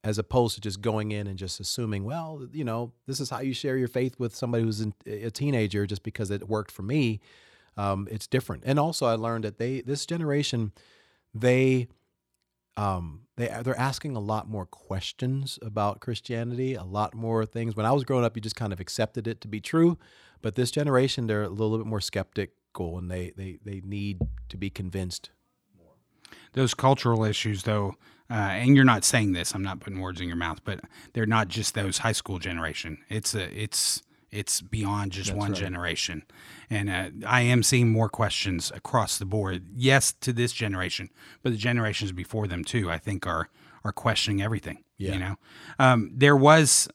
as 0.03 0.19
opposed 0.19 0.55
to 0.55 0.61
just 0.61 0.81
going 0.81 1.13
in 1.13 1.27
and 1.27 1.39
just 1.39 1.61
assuming, 1.61 2.05
well, 2.05 2.47
you 2.53 2.65
know, 2.65 2.93
this 3.07 3.21
is 3.21 3.31
how 3.31 3.41
you 3.41 3.53
share 3.53 3.77
your 3.77 3.89
faith 3.89 4.19
with 4.19 4.35
somebody 4.35 4.65
who's 4.65 4.85
a 5.07 5.31
teenager 5.31 5.87
just 5.87 6.03
because 6.03 6.31
it 6.31 6.49
worked 6.49 6.71
for 6.71 6.83
me. 6.83 7.21
Um, 7.77 8.09
it's 8.11 8.27
different. 8.27 8.63
And 8.67 8.79
also, 8.79 9.07
I 9.07 9.15
learned 9.15 9.45
that 9.45 9.59
they, 9.59 9.83
this 9.83 10.07
generation, 10.07 10.73
they, 11.35 11.89
um, 12.77 13.23
they 13.37 13.55
they're 13.63 13.79
asking 13.79 14.17
a 14.17 14.21
lot 14.21 14.49
more 14.49 14.67
questions 14.67 15.59
about 15.63 16.01
Christianity, 16.01 16.75
a 16.75 16.85
lot 16.85 17.15
more 17.15 17.45
things. 17.45 17.77
When 17.77 17.87
I 17.87 17.93
was 17.93 18.05
growing 18.05 18.25
up, 18.25 18.37
you 18.37 18.43
just 18.43 18.57
kind 18.57 18.73
of 18.73 18.81
accepted 18.81 19.27
it 19.27 19.41
to 19.43 19.49
be 19.49 19.61
true, 19.61 19.99
but 20.43 20.55
this 20.55 20.71
generation, 20.71 21.27
they're 21.27 21.43
a 21.43 21.49
little 21.49 21.77
bit 21.77 21.87
more 21.87 22.01
skeptical 22.01 22.99
and 22.99 23.11
they, 23.11 23.33
they, 23.37 23.59
they 23.65 23.83
need 23.85 24.21
to 24.49 24.57
be 24.57 24.71
convinced. 24.71 25.31
Those 26.53 26.75
cultural 26.75 27.25
issues, 27.25 27.65
though, 27.65 27.95
uh, 28.31 28.35
and 28.35 28.75
you're 28.75 28.85
not 28.85 29.05
saying 29.05 29.33
this, 29.33 29.55
I'm 29.55 29.63
not 29.63 29.81
putting 29.81 30.01
words 30.01 30.21
in 30.21 30.29
your 30.29 30.37
mouth, 30.37 30.61
but 30.65 30.81
they're 31.13 31.27
not 31.27 31.49
just 31.49 31.75
those 31.75 31.99
high 31.99 32.13
school 32.13 32.39
generation. 32.39 32.99
It's 33.09 33.35
a, 33.35 33.63
it's, 33.63 34.03
it's 34.31 34.61
beyond 34.61 35.13
just 35.13 35.29
That's 35.29 35.39
one 35.39 35.53
right. 35.53 35.59
generation. 35.59 36.25
And 36.69 36.91
uh, 36.91 37.11
I 37.27 37.43
am 37.43 37.63
seeing 37.63 37.91
more 37.91 38.09
questions 38.09 38.73
across 38.75 39.19
the 39.19 39.25
board. 39.25 39.67
Yes, 39.75 40.13
to 40.21 40.33
this 40.33 40.53
generation, 40.53 41.11
but 41.43 41.53
the 41.53 41.59
generations 41.59 42.13
before 42.13 42.47
them 42.47 42.65
too, 42.65 42.91
I 42.91 42.99
think 42.99 43.27
are 43.27 43.49
are 43.85 43.93
questioning 43.93 44.43
everything. 44.43 44.83
Yeah. 44.99 45.13
You 45.13 45.19
know, 45.19 45.37
um, 45.79 46.11
there 46.13 46.37
was 46.37 46.89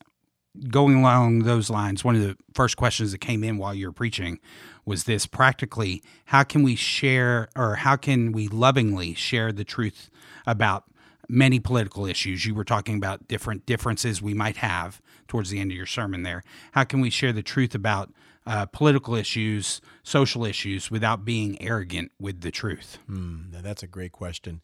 going 0.67 0.95
along 0.95 1.43
those 1.43 1.69
lines. 1.69 2.03
One 2.03 2.15
of 2.15 2.21
the 2.21 2.35
first 2.53 2.75
questions 2.75 3.13
that 3.13 3.19
came 3.19 3.43
in 3.43 3.57
while 3.57 3.73
you 3.73 3.87
were 3.87 3.93
preaching 3.93 4.39
was 4.85 5.05
this: 5.05 5.25
practically, 5.25 6.03
how 6.25 6.43
can 6.43 6.63
we 6.63 6.75
share, 6.75 7.47
or 7.55 7.75
how 7.75 7.95
can 7.95 8.31
we 8.31 8.47
lovingly 8.47 9.13
share 9.13 9.51
the 9.51 9.63
truth 9.63 10.09
about 10.45 10.85
many 11.29 11.59
political 11.59 12.05
issues? 12.05 12.45
You 12.45 12.55
were 12.55 12.63
talking 12.63 12.97
about 12.97 13.27
different 13.27 13.65
differences 13.65 14.21
we 14.21 14.33
might 14.33 14.57
have 14.57 15.01
towards 15.27 15.49
the 15.49 15.59
end 15.59 15.71
of 15.71 15.77
your 15.77 15.85
sermon 15.85 16.23
there. 16.23 16.43
How 16.73 16.83
can 16.83 17.01
we 17.01 17.09
share 17.09 17.33
the 17.33 17.43
truth 17.43 17.73
about 17.75 18.11
uh, 18.45 18.65
political 18.65 19.15
issues, 19.15 19.81
social 20.03 20.45
issues, 20.45 20.89
without 20.89 21.23
being 21.23 21.61
arrogant 21.61 22.11
with 22.19 22.41
the 22.41 22.51
truth? 22.51 22.97
Hmm, 23.07 23.51
now 23.51 23.61
that's 23.61 23.83
a 23.83 23.87
great 23.87 24.11
question. 24.11 24.61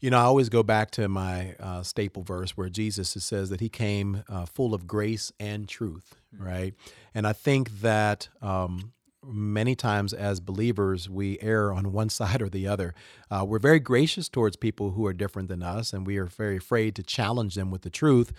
You 0.00 0.10
know, 0.10 0.18
I 0.18 0.22
always 0.22 0.50
go 0.50 0.62
back 0.62 0.90
to 0.92 1.08
my 1.08 1.54
uh, 1.58 1.82
staple 1.82 2.22
verse 2.22 2.56
where 2.56 2.68
Jesus 2.68 3.10
says 3.10 3.48
that 3.48 3.60
he 3.60 3.70
came 3.70 4.24
uh, 4.28 4.44
full 4.44 4.74
of 4.74 4.86
grace 4.86 5.32
and 5.40 5.66
truth, 5.66 6.16
right? 6.38 6.74
And 7.14 7.26
I 7.26 7.32
think 7.32 7.80
that 7.80 8.28
um, 8.42 8.92
many 9.26 9.74
times 9.74 10.12
as 10.12 10.40
believers, 10.40 11.08
we 11.08 11.38
err 11.40 11.72
on 11.72 11.92
one 11.92 12.08
side 12.10 12.42
or 12.42 12.48
the 12.48 12.66
other. 12.66 12.94
Uh, 13.30 13.44
we're 13.46 13.58
very 13.58 13.80
gracious 13.80 14.28
towards 14.28 14.56
people 14.56 14.92
who 14.92 15.06
are 15.06 15.12
different 15.12 15.48
than 15.48 15.62
us, 15.62 15.92
and 15.92 16.06
we 16.06 16.16
are 16.16 16.26
very 16.26 16.56
afraid 16.56 16.94
to 16.96 17.02
challenge 17.02 17.54
them 17.54 17.70
with 17.70 17.82
the 17.82 17.90
truth. 17.90 18.32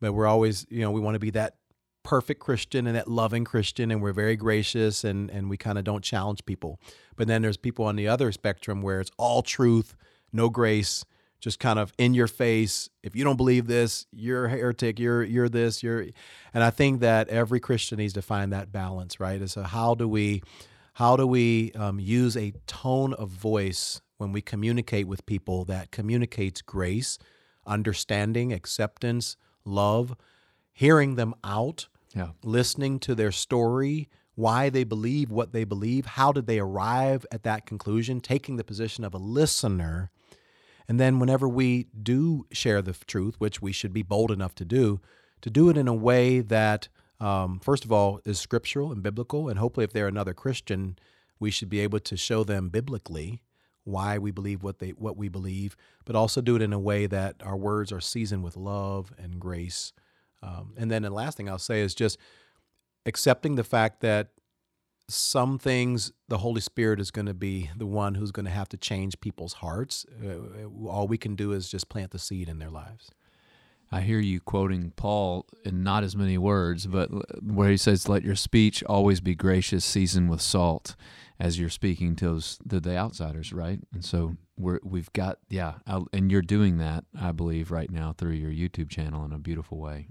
But 0.00 0.12
we're 0.12 0.26
always, 0.26 0.66
you 0.70 0.80
know, 0.80 0.90
we 0.90 1.00
want 1.00 1.14
to 1.14 1.20
be 1.20 1.30
that 1.30 1.56
perfect 2.02 2.38
Christian 2.40 2.86
and 2.86 2.96
that 2.96 3.08
loving 3.08 3.44
Christian, 3.44 3.90
and 3.90 4.02
we're 4.02 4.12
very 4.12 4.36
gracious 4.36 5.04
and, 5.04 5.30
and 5.30 5.48
we 5.48 5.56
kind 5.56 5.78
of 5.78 5.84
don't 5.84 6.04
challenge 6.04 6.44
people. 6.44 6.78
But 7.16 7.26
then 7.26 7.42
there's 7.42 7.56
people 7.56 7.86
on 7.86 7.96
the 7.96 8.06
other 8.06 8.30
spectrum 8.30 8.82
where 8.82 9.00
it's 9.00 9.10
all 9.16 9.42
truth, 9.42 9.96
no 10.32 10.50
grace, 10.50 11.04
just 11.44 11.60
kind 11.60 11.78
of 11.78 11.92
in 11.98 12.14
your 12.14 12.26
face. 12.26 12.88
If 13.02 13.14
you 13.14 13.22
don't 13.22 13.36
believe 13.36 13.66
this, 13.66 14.06
you're 14.12 14.46
a 14.46 14.50
heretic, 14.50 14.98
you're 14.98 15.22
you're 15.22 15.50
this, 15.50 15.82
you're 15.82 16.06
and 16.54 16.64
I 16.64 16.70
think 16.70 17.00
that 17.00 17.28
every 17.28 17.60
Christian 17.60 17.98
needs 17.98 18.14
to 18.14 18.22
find 18.22 18.50
that 18.54 18.72
balance, 18.72 19.20
right? 19.20 19.46
So 19.50 19.62
how 19.62 19.94
do 19.94 20.08
we 20.08 20.42
how 20.94 21.16
do 21.16 21.26
we 21.26 21.70
um, 21.72 22.00
use 22.00 22.34
a 22.34 22.52
tone 22.66 23.12
of 23.12 23.28
voice 23.28 24.00
when 24.16 24.32
we 24.32 24.40
communicate 24.40 25.06
with 25.06 25.26
people 25.26 25.66
that 25.66 25.90
communicates 25.90 26.62
grace, 26.62 27.18
understanding, 27.66 28.52
acceptance, 28.52 29.36
love, 29.66 30.16
hearing 30.72 31.16
them 31.16 31.34
out, 31.44 31.88
Yeah. 32.14 32.30
listening 32.42 32.98
to 33.00 33.14
their 33.14 33.32
story, 33.32 34.08
why 34.34 34.70
they 34.70 34.84
believe 34.84 35.30
what 35.30 35.52
they 35.52 35.64
believe, 35.64 36.06
how 36.06 36.32
did 36.32 36.46
they 36.46 36.58
arrive 36.58 37.26
at 37.30 37.42
that 37.42 37.66
conclusion, 37.66 38.20
taking 38.20 38.56
the 38.56 38.64
position 38.64 39.04
of 39.04 39.12
a 39.12 39.18
listener. 39.18 40.10
And 40.88 41.00
then, 41.00 41.18
whenever 41.18 41.48
we 41.48 41.86
do 42.00 42.46
share 42.52 42.82
the 42.82 42.92
truth, 42.92 43.36
which 43.38 43.62
we 43.62 43.72
should 43.72 43.92
be 43.92 44.02
bold 44.02 44.30
enough 44.30 44.54
to 44.56 44.64
do, 44.64 45.00
to 45.40 45.50
do 45.50 45.68
it 45.68 45.76
in 45.76 45.88
a 45.88 45.94
way 45.94 46.40
that, 46.40 46.88
um, 47.20 47.58
first 47.60 47.84
of 47.84 47.92
all, 47.92 48.20
is 48.24 48.38
scriptural 48.38 48.92
and 48.92 49.02
biblical. 49.02 49.48
And 49.48 49.58
hopefully, 49.58 49.84
if 49.84 49.92
they're 49.92 50.08
another 50.08 50.34
Christian, 50.34 50.98
we 51.38 51.50
should 51.50 51.70
be 51.70 51.80
able 51.80 52.00
to 52.00 52.16
show 52.16 52.44
them 52.44 52.68
biblically 52.68 53.42
why 53.84 54.18
we 54.18 54.30
believe 54.30 54.62
what 54.62 54.78
they 54.78 54.90
what 54.90 55.16
we 55.16 55.28
believe, 55.28 55.76
but 56.04 56.16
also 56.16 56.40
do 56.40 56.56
it 56.56 56.62
in 56.62 56.72
a 56.72 56.78
way 56.78 57.06
that 57.06 57.36
our 57.42 57.56
words 57.56 57.92
are 57.92 58.00
seasoned 58.00 58.42
with 58.42 58.56
love 58.56 59.12
and 59.18 59.38
grace. 59.38 59.92
Um, 60.42 60.74
and 60.76 60.90
then 60.90 61.02
the 61.02 61.10
last 61.10 61.36
thing 61.36 61.48
I'll 61.48 61.58
say 61.58 61.80
is 61.80 61.94
just 61.94 62.18
accepting 63.06 63.54
the 63.54 63.64
fact 63.64 64.00
that 64.00 64.30
some 65.08 65.58
things 65.58 66.12
the 66.28 66.38
Holy 66.38 66.60
Spirit 66.60 67.00
is 67.00 67.10
going 67.10 67.26
to 67.26 67.34
be 67.34 67.70
the 67.76 67.86
one 67.86 68.14
who's 68.14 68.32
going 68.32 68.46
to 68.46 68.50
have 68.50 68.68
to 68.70 68.76
change 68.76 69.20
people's 69.20 69.54
hearts. 69.54 70.06
Uh, 70.24 70.88
all 70.88 71.06
we 71.06 71.18
can 71.18 71.34
do 71.34 71.52
is 71.52 71.68
just 71.68 71.88
plant 71.88 72.10
the 72.10 72.18
seed 72.18 72.48
in 72.48 72.58
their 72.58 72.70
lives. 72.70 73.10
I 73.92 74.00
hear 74.00 74.18
you 74.18 74.40
quoting 74.40 74.92
Paul 74.96 75.46
in 75.64 75.82
not 75.82 76.02
as 76.02 76.16
many 76.16 76.36
words, 76.36 76.86
but 76.86 77.10
where 77.42 77.70
he 77.70 77.76
says, 77.76 78.08
"Let 78.08 78.24
your 78.24 78.34
speech 78.34 78.82
always 78.84 79.20
be 79.20 79.34
gracious, 79.34 79.84
seasoned 79.84 80.30
with 80.30 80.40
salt," 80.40 80.96
as 81.38 81.58
you're 81.60 81.68
speaking 81.68 82.16
to 82.16 82.24
those 82.24 82.58
to 82.68 82.80
the 82.80 82.96
outsiders, 82.96 83.52
right? 83.52 83.78
And 83.92 84.04
so 84.04 84.36
we're 84.56 84.80
we've 84.82 85.12
got 85.12 85.38
yeah, 85.48 85.74
I, 85.86 86.02
and 86.12 86.32
you're 86.32 86.42
doing 86.42 86.78
that, 86.78 87.04
I 87.16 87.30
believe, 87.32 87.70
right 87.70 87.90
now 87.90 88.12
through 88.16 88.32
your 88.32 88.50
YouTube 88.50 88.88
channel 88.88 89.24
in 89.24 89.32
a 89.32 89.38
beautiful 89.38 89.78
way. 89.78 90.08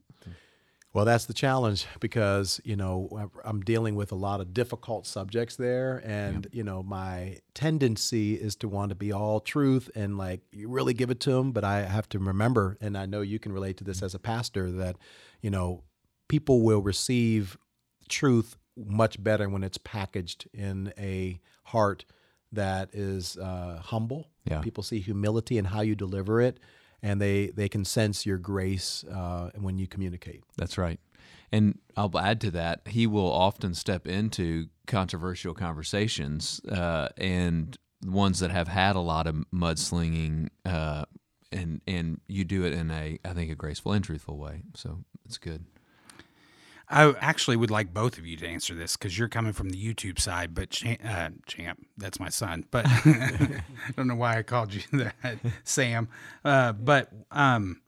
Well, 0.93 1.05
that's 1.05 1.25
the 1.25 1.33
challenge 1.33 1.87
because, 1.99 2.61
you 2.63 2.75
know, 2.75 3.31
I'm 3.43 3.61
dealing 3.61 3.95
with 3.95 4.11
a 4.11 4.15
lot 4.15 4.41
of 4.41 4.53
difficult 4.53 5.07
subjects 5.07 5.55
there. 5.55 6.03
And, 6.05 6.47
you 6.51 6.63
know, 6.63 6.83
my 6.83 7.39
tendency 7.55 8.35
is 8.35 8.55
to 8.57 8.67
want 8.67 8.89
to 8.89 8.95
be 8.95 9.11
all 9.11 9.39
truth 9.39 9.89
and 9.95 10.19
like 10.19 10.41
you 10.51 10.69
really 10.69 10.93
give 10.93 11.09
it 11.09 11.19
to 11.21 11.31
them. 11.31 11.51
But 11.51 11.63
I 11.63 11.81
have 11.81 12.07
to 12.09 12.19
remember, 12.19 12.77
and 12.79 12.95
I 12.95 13.07
know 13.07 13.21
you 13.21 13.39
can 13.39 13.51
relate 13.51 13.77
to 13.77 13.83
this 13.83 14.03
as 14.03 14.13
a 14.13 14.19
pastor, 14.19 14.71
that, 14.71 14.97
you 15.41 15.49
know, 15.49 15.81
people 16.27 16.61
will 16.61 16.83
receive 16.83 17.57
truth 18.07 18.55
much 18.77 19.23
better 19.23 19.49
when 19.49 19.63
it's 19.63 19.79
packaged 19.79 20.47
in 20.53 20.93
a 20.97 21.39
heart 21.63 22.05
that 22.51 22.89
is 22.93 23.35
uh, 23.37 23.79
humble. 23.83 24.29
Yeah. 24.45 24.61
People 24.61 24.83
see 24.83 24.99
humility 24.99 25.57
in 25.57 25.65
how 25.65 25.81
you 25.81 25.95
deliver 25.95 26.39
it. 26.39 26.59
And 27.03 27.21
they, 27.21 27.47
they 27.47 27.69
can 27.69 27.85
sense 27.85 28.25
your 28.25 28.37
grace 28.37 29.03
uh, 29.03 29.51
when 29.59 29.77
you 29.77 29.87
communicate. 29.87 30.43
That's 30.57 30.77
right. 30.77 30.99
And 31.51 31.77
I'll 31.95 32.17
add 32.17 32.41
to 32.41 32.51
that, 32.51 32.81
he 32.87 33.05
will 33.05 33.31
often 33.31 33.75
step 33.75 34.07
into 34.07 34.69
controversial 34.87 35.53
conversations 35.53 36.59
uh, 36.67 37.09
and 37.17 37.77
ones 38.05 38.39
that 38.39 38.49
have 38.49 38.67
had 38.67 38.95
a 38.95 39.01
lot 39.01 39.27
of 39.27 39.35
mudslinging, 39.53 40.49
uh, 40.65 41.05
and 41.51 41.81
and 41.85 42.19
you 42.27 42.43
do 42.43 42.65
it 42.65 42.73
in 42.73 42.89
a, 42.89 43.19
I 43.23 43.33
think, 43.33 43.51
a 43.51 43.55
graceful 43.55 43.91
and 43.91 44.03
truthful 44.03 44.37
way. 44.37 44.63
So 44.75 45.03
it's 45.25 45.37
good. 45.37 45.65
I 46.89 47.13
actually 47.19 47.55
would 47.55 47.71
like 47.71 47.93
both 47.93 48.17
of 48.17 48.25
you 48.25 48.37
to 48.37 48.47
answer 48.47 48.75
this 48.75 48.97
because 48.97 49.17
you're 49.17 49.29
coming 49.29 49.53
from 49.53 49.69
the 49.69 49.77
YouTube 49.77 50.19
side, 50.19 50.53
but 50.53 50.69
Champ, 50.69 50.99
uh, 51.07 51.29
Champ 51.45 51.85
that's 51.97 52.19
my 52.19 52.29
son. 52.29 52.65
But 52.71 52.85
I 52.87 53.63
don't 53.95 54.07
know 54.07 54.15
why 54.15 54.37
I 54.37 54.43
called 54.43 54.73
you 54.73 54.81
that, 54.93 55.39
Sam. 55.63 56.09
Uh, 56.43 56.73
but 56.73 57.11
um, 57.31 57.81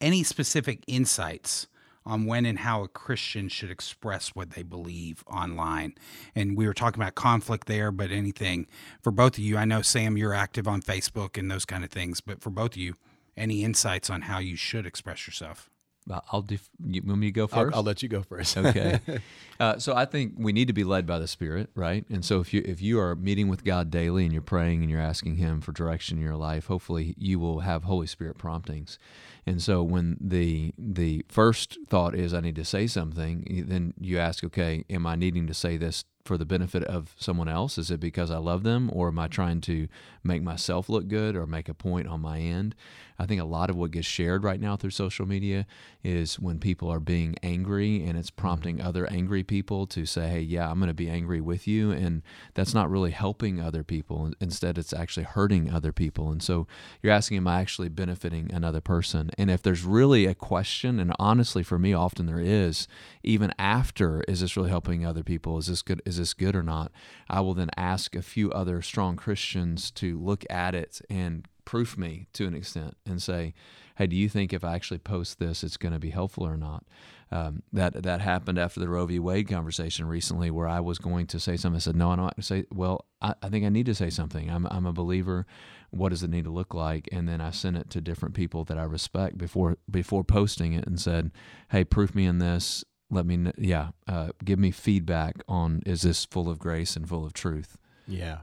any 0.00 0.22
specific 0.22 0.82
insights 0.86 1.68
on 2.06 2.24
when 2.24 2.46
and 2.46 2.58
how 2.58 2.82
a 2.82 2.88
Christian 2.88 3.48
should 3.48 3.70
express 3.70 4.30
what 4.30 4.50
they 4.50 4.62
believe 4.62 5.22
online? 5.26 5.94
And 6.34 6.56
we 6.56 6.66
were 6.66 6.74
talking 6.74 7.00
about 7.00 7.14
conflict 7.14 7.66
there, 7.66 7.92
but 7.92 8.10
anything 8.10 8.66
for 9.02 9.10
both 9.10 9.34
of 9.34 9.44
you. 9.44 9.56
I 9.56 9.64
know, 9.64 9.82
Sam, 9.82 10.16
you're 10.16 10.34
active 10.34 10.66
on 10.66 10.82
Facebook 10.82 11.38
and 11.38 11.50
those 11.50 11.64
kind 11.64 11.84
of 11.84 11.90
things, 11.90 12.20
but 12.20 12.40
for 12.40 12.50
both 12.50 12.72
of 12.72 12.78
you, 12.78 12.94
any 13.36 13.64
insights 13.64 14.10
on 14.10 14.22
how 14.22 14.38
you 14.38 14.56
should 14.56 14.86
express 14.86 15.26
yourself? 15.26 15.70
I'll- 16.10 16.42
def- 16.42 16.70
you 16.84 17.02
want 17.04 17.20
me 17.20 17.28
to 17.28 17.32
go 17.32 17.46
first? 17.46 17.76
I'll 17.76 17.82
let 17.82 18.02
you 18.02 18.08
go 18.08 18.22
first. 18.22 18.56
okay. 18.56 19.00
Uh, 19.60 19.78
so 19.78 19.94
I 19.94 20.06
think 20.06 20.32
we 20.38 20.54
need 20.54 20.68
to 20.68 20.72
be 20.72 20.84
led 20.84 21.06
by 21.06 21.18
the 21.18 21.28
Spirit, 21.28 21.68
right? 21.74 22.06
And 22.08 22.24
so 22.24 22.40
if 22.40 22.54
you 22.54 22.62
if 22.64 22.80
you 22.80 22.98
are 22.98 23.14
meeting 23.14 23.48
with 23.48 23.62
God 23.62 23.90
daily 23.90 24.24
and 24.24 24.32
you're 24.32 24.40
praying 24.40 24.80
and 24.80 24.90
you're 24.90 24.98
asking 24.98 25.36
Him 25.36 25.60
for 25.60 25.72
direction 25.72 26.16
in 26.16 26.24
your 26.24 26.36
life, 26.36 26.68
hopefully 26.68 27.14
you 27.18 27.38
will 27.38 27.60
have 27.60 27.84
Holy 27.84 28.06
Spirit 28.06 28.38
promptings. 28.38 28.98
And 29.44 29.60
so 29.62 29.82
when 29.82 30.16
the 30.18 30.72
the 30.78 31.26
first 31.28 31.76
thought 31.88 32.14
is 32.14 32.32
I 32.32 32.40
need 32.40 32.56
to 32.56 32.64
say 32.64 32.86
something, 32.86 33.64
then 33.68 33.92
you 34.00 34.18
ask, 34.18 34.42
okay, 34.44 34.82
am 34.88 35.06
I 35.06 35.14
needing 35.14 35.46
to 35.46 35.52
say 35.52 35.76
this 35.76 36.06
for 36.24 36.36
the 36.36 36.44
benefit 36.44 36.84
of 36.84 37.14
someone 37.18 37.48
else? 37.48 37.78
Is 37.78 37.90
it 37.90 38.00
because 38.00 38.30
I 38.30 38.38
love 38.38 38.62
them, 38.62 38.90
or 38.92 39.08
am 39.08 39.18
I 39.18 39.28
trying 39.28 39.60
to 39.62 39.88
make 40.22 40.42
myself 40.42 40.88
look 40.88 41.08
good 41.08 41.36
or 41.36 41.46
make 41.46 41.68
a 41.68 41.74
point 41.74 42.06
on 42.06 42.20
my 42.20 42.38
end? 42.38 42.74
I 43.20 43.26
think 43.26 43.38
a 43.38 43.44
lot 43.44 43.68
of 43.68 43.76
what 43.76 43.90
gets 43.90 44.06
shared 44.06 44.44
right 44.44 44.58
now 44.58 44.76
through 44.76 44.90
social 44.90 45.26
media 45.26 45.66
is 46.02 46.38
when 46.38 46.58
people 46.58 46.88
are 46.90 47.00
being 47.00 47.36
angry 47.42 48.02
and 48.02 48.16
it's 48.16 48.30
mm-hmm. 48.30 48.40
prompting 48.40 48.80
other 48.80 49.06
angry 49.10 49.42
people 49.42 49.86
to 49.88 50.06
say, 50.06 50.28
hey, 50.28 50.40
yeah, 50.40 50.70
I'm 50.70 50.78
going 50.78 50.88
to 50.88 50.94
be 50.94 51.10
angry 51.10 51.42
with 51.42 51.68
you. 51.68 51.90
And 51.90 52.22
that's 52.54 52.72
not 52.72 52.90
really 52.90 53.10
helping 53.10 53.60
other 53.60 53.84
people. 53.84 54.32
Instead, 54.40 54.78
it's 54.78 54.94
actually 54.94 55.24
hurting 55.24 55.70
other 55.70 55.92
people. 55.92 56.30
And 56.32 56.42
so 56.42 56.66
you're 57.02 57.12
asking, 57.12 57.36
am 57.36 57.46
I 57.46 57.60
actually 57.60 57.90
benefiting 57.90 58.50
another 58.54 58.80
person? 58.80 59.30
And 59.36 59.50
if 59.50 59.60
there's 59.60 59.84
really 59.84 60.24
a 60.24 60.34
question, 60.34 60.98
and 60.98 61.12
honestly, 61.18 61.62
for 61.62 61.78
me, 61.78 61.92
often 61.92 62.24
there 62.24 62.40
is, 62.40 62.88
even 63.22 63.52
after, 63.58 64.22
is 64.28 64.40
this 64.40 64.56
really 64.56 64.70
helping 64.70 65.04
other 65.04 65.22
people? 65.22 65.58
Is 65.58 65.66
this 65.66 65.82
good? 65.82 66.00
Is 66.06 66.16
this 66.20 66.34
good 66.34 66.54
or 66.54 66.62
not? 66.62 66.92
I 67.28 67.40
will 67.40 67.54
then 67.54 67.70
ask 67.76 68.14
a 68.14 68.22
few 68.22 68.52
other 68.52 68.82
strong 68.82 69.16
Christians 69.16 69.90
to 69.92 70.18
look 70.18 70.44
at 70.48 70.74
it 70.74 71.00
and 71.10 71.48
proof 71.64 71.96
me 71.96 72.26
to 72.32 72.46
an 72.46 72.54
extent 72.54 72.96
and 73.06 73.22
say, 73.22 73.54
hey, 73.96 74.06
do 74.06 74.16
you 74.16 74.28
think 74.28 74.52
if 74.52 74.64
I 74.64 74.74
actually 74.74 74.98
post 74.98 75.38
this, 75.38 75.62
it's 75.62 75.76
going 75.76 75.92
to 75.92 75.98
be 75.98 76.10
helpful 76.10 76.46
or 76.46 76.56
not? 76.56 76.84
Um, 77.30 77.62
that 77.72 78.02
that 78.02 78.20
happened 78.20 78.58
after 78.58 78.80
the 78.80 78.88
Roe 78.88 79.06
v. 79.06 79.20
Wade 79.20 79.48
conversation 79.48 80.06
recently, 80.06 80.50
where 80.50 80.66
I 80.66 80.80
was 80.80 80.98
going 80.98 81.26
to 81.28 81.38
say 81.38 81.56
something. 81.56 81.76
I 81.76 81.80
said, 81.80 81.94
"No, 81.94 82.10
I'm 82.10 82.18
not 82.18 82.34
going 82.34 82.40
to 82.40 82.42
say." 82.42 82.64
Well, 82.72 83.04
I, 83.22 83.34
I, 83.40 83.48
think 83.48 83.64
I 83.64 83.68
need 83.68 83.86
to 83.86 83.94
say 83.94 84.10
something. 84.10 84.50
I'm 84.50 84.66
I'm 84.68 84.86
a 84.86 84.92
believer. 84.92 85.46
What 85.90 86.08
does 86.08 86.24
it 86.24 86.30
need 86.30 86.44
to 86.44 86.50
look 86.50 86.74
like? 86.74 87.08
And 87.12 87.28
then 87.28 87.40
I 87.40 87.50
sent 87.50 87.76
it 87.76 87.88
to 87.90 88.00
different 88.00 88.34
people 88.34 88.64
that 88.64 88.78
I 88.78 88.82
respect 88.82 89.38
before 89.38 89.76
before 89.88 90.24
posting 90.24 90.72
it, 90.72 90.88
and 90.88 91.00
said, 91.00 91.30
"Hey, 91.70 91.84
proof 91.84 92.16
me 92.16 92.24
in 92.24 92.38
this. 92.38 92.84
Let 93.10 93.26
me, 93.26 93.50
yeah, 93.58 93.90
uh, 94.06 94.30
give 94.44 94.58
me 94.58 94.70
feedback 94.70 95.42
on 95.48 95.82
is 95.84 96.02
this 96.02 96.24
full 96.24 96.48
of 96.48 96.58
grace 96.58 96.96
and 96.96 97.08
full 97.08 97.24
of 97.24 97.32
truth." 97.32 97.76
Yeah. 98.06 98.38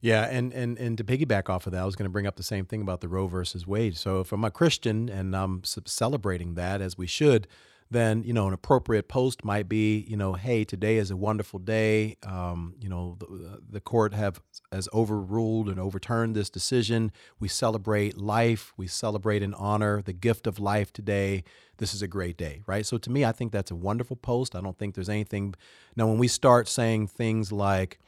Yeah, 0.00 0.24
and, 0.24 0.52
and 0.52 0.78
and 0.78 0.98
to 0.98 1.04
piggyback 1.04 1.48
off 1.48 1.66
of 1.66 1.72
that, 1.72 1.82
I 1.82 1.84
was 1.84 1.96
going 1.96 2.04
to 2.04 2.12
bring 2.12 2.26
up 2.26 2.36
the 2.36 2.42
same 2.42 2.64
thing 2.64 2.82
about 2.82 3.00
the 3.00 3.08
Roe 3.08 3.26
versus 3.26 3.66
Wade. 3.66 3.96
So 3.96 4.20
if 4.20 4.30
I'm 4.30 4.44
a 4.44 4.50
Christian 4.50 5.08
and 5.08 5.34
I'm 5.34 5.62
celebrating 5.64 6.54
that 6.54 6.80
as 6.80 6.98
we 6.98 7.06
should, 7.06 7.48
then 7.90 8.22
you 8.24 8.32
know 8.32 8.48
an 8.48 8.52
appropriate 8.52 9.08
post 9.08 9.44
might 9.44 9.68
be 9.68 10.04
you 10.08 10.16
know 10.16 10.34
hey 10.34 10.64
today 10.64 10.96
is 10.96 11.10
a 11.10 11.16
wonderful 11.16 11.58
day. 11.58 12.16
Um, 12.24 12.74
you 12.80 12.88
know 12.88 13.16
the, 13.18 13.60
the 13.70 13.80
court 13.80 14.14
have 14.14 14.40
has 14.72 14.88
overruled 14.92 15.68
and 15.68 15.78
overturned 15.78 16.34
this 16.34 16.50
decision. 16.50 17.12
We 17.38 17.48
celebrate 17.48 18.18
life. 18.18 18.72
We 18.76 18.86
celebrate 18.86 19.42
and 19.42 19.54
honor 19.54 20.02
the 20.02 20.12
gift 20.12 20.46
of 20.46 20.58
life 20.58 20.92
today. 20.92 21.44
This 21.78 21.94
is 21.94 22.02
a 22.02 22.08
great 22.08 22.36
day 22.36 22.62
right? 22.66 22.86
So 22.86 22.98
to 22.98 23.10
me 23.10 23.24
i 23.24 23.32
think 23.32 23.52
that's 23.52 23.70
a 23.70 23.76
wonderful 23.76 24.16
post. 24.16 24.56
I 24.56 24.60
don't 24.60 24.78
think 24.78 24.94
there's 24.94 25.08
anything 25.08 25.54
now 25.94 26.06
when 26.06 26.18
we 26.18 26.28
start 26.28 26.68
saying 26.68 27.08
things 27.08 27.52
like 27.52 27.98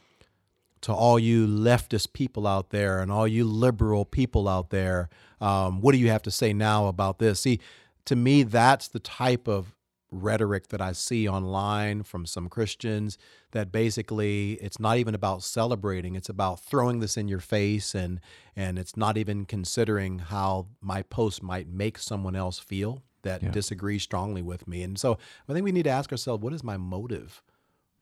to 0.81 0.93
all 0.93 1.19
you 1.19 1.47
leftist 1.47 2.13
people 2.13 2.47
out 2.47 2.71
there 2.71 3.01
and 3.01 3.11
all 3.11 3.27
you 3.27 3.45
liberal 3.45 4.05
people 4.05 4.49
out 4.49 4.71
there 4.71 5.09
um, 5.41 5.81
what 5.81 5.93
do 5.93 5.99
you 5.99 6.09
have 6.09 6.23
to 6.23 6.31
say 6.31 6.53
now 6.53 6.87
about 6.87 7.19
this? 7.19 7.41
See 7.41 7.61
to 8.09 8.17
me, 8.17 8.43
that's 8.43 8.89
the 8.89 9.01
type 9.01 9.47
of 9.47 9.77
rhetoric 10.11 10.69
that 10.69 10.81
I 10.81 10.93
see 10.93 11.29
online 11.29 12.05
from 12.05 12.25
some 12.25 12.49
Christians 12.49 13.19
that 13.51 13.71
basically 13.71 14.55
it's 14.55 14.81
not 14.81 14.97
even 14.97 15.15
about 15.15 15.43
celebrating 15.43 16.15
it's 16.15 16.31
about 16.31 16.61
throwing 16.61 17.01
this 17.01 17.19
in 17.19 17.29
your 17.29 17.41
face 17.41 17.95
and 17.95 18.19
and 18.57 18.79
it's 18.79 18.97
not 18.97 19.19
even 19.19 19.45
considering 19.45 20.21
how 20.21 20.69
my 20.81 21.03
post 21.03 21.43
might 21.43 21.69
make 21.69 21.99
someone 21.99 22.35
else 22.35 22.59
feel 22.59 23.03
that 23.21 23.43
yeah. 23.43 23.51
disagrees 23.51 24.03
strongly 24.03 24.41
with 24.41 24.67
me 24.67 24.83
and 24.83 24.99
so 24.99 25.19
I 25.47 25.53
think 25.53 25.67
we 25.67 25.73
need 25.73 25.83
to 25.83 25.91
ask 25.91 26.11
ourselves 26.11 26.43
what 26.43 26.55
is 26.55 26.65
my 26.65 26.79
motive 26.79 27.43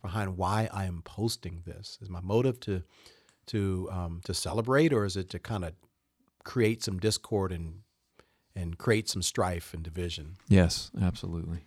behind 0.00 0.36
why 0.36 0.68
I 0.72 0.84
am 0.84 1.02
posting 1.02 1.62
this 1.66 1.98
is 2.00 2.08
my 2.08 2.20
motive 2.20 2.60
to 2.60 2.84
to 3.46 3.88
um, 3.90 4.20
to 4.26 4.32
celebrate 4.32 4.92
or 4.92 5.04
is 5.04 5.16
it 5.16 5.28
to 5.30 5.40
kind 5.40 5.64
of 5.64 5.72
create 6.44 6.84
some 6.84 7.00
discord 7.00 7.50
and 7.50 7.80
and 8.56 8.78
create 8.78 9.08
some 9.08 9.22
strife 9.22 9.72
and 9.74 9.82
division. 9.82 10.36
Yes, 10.48 10.90
absolutely. 11.00 11.58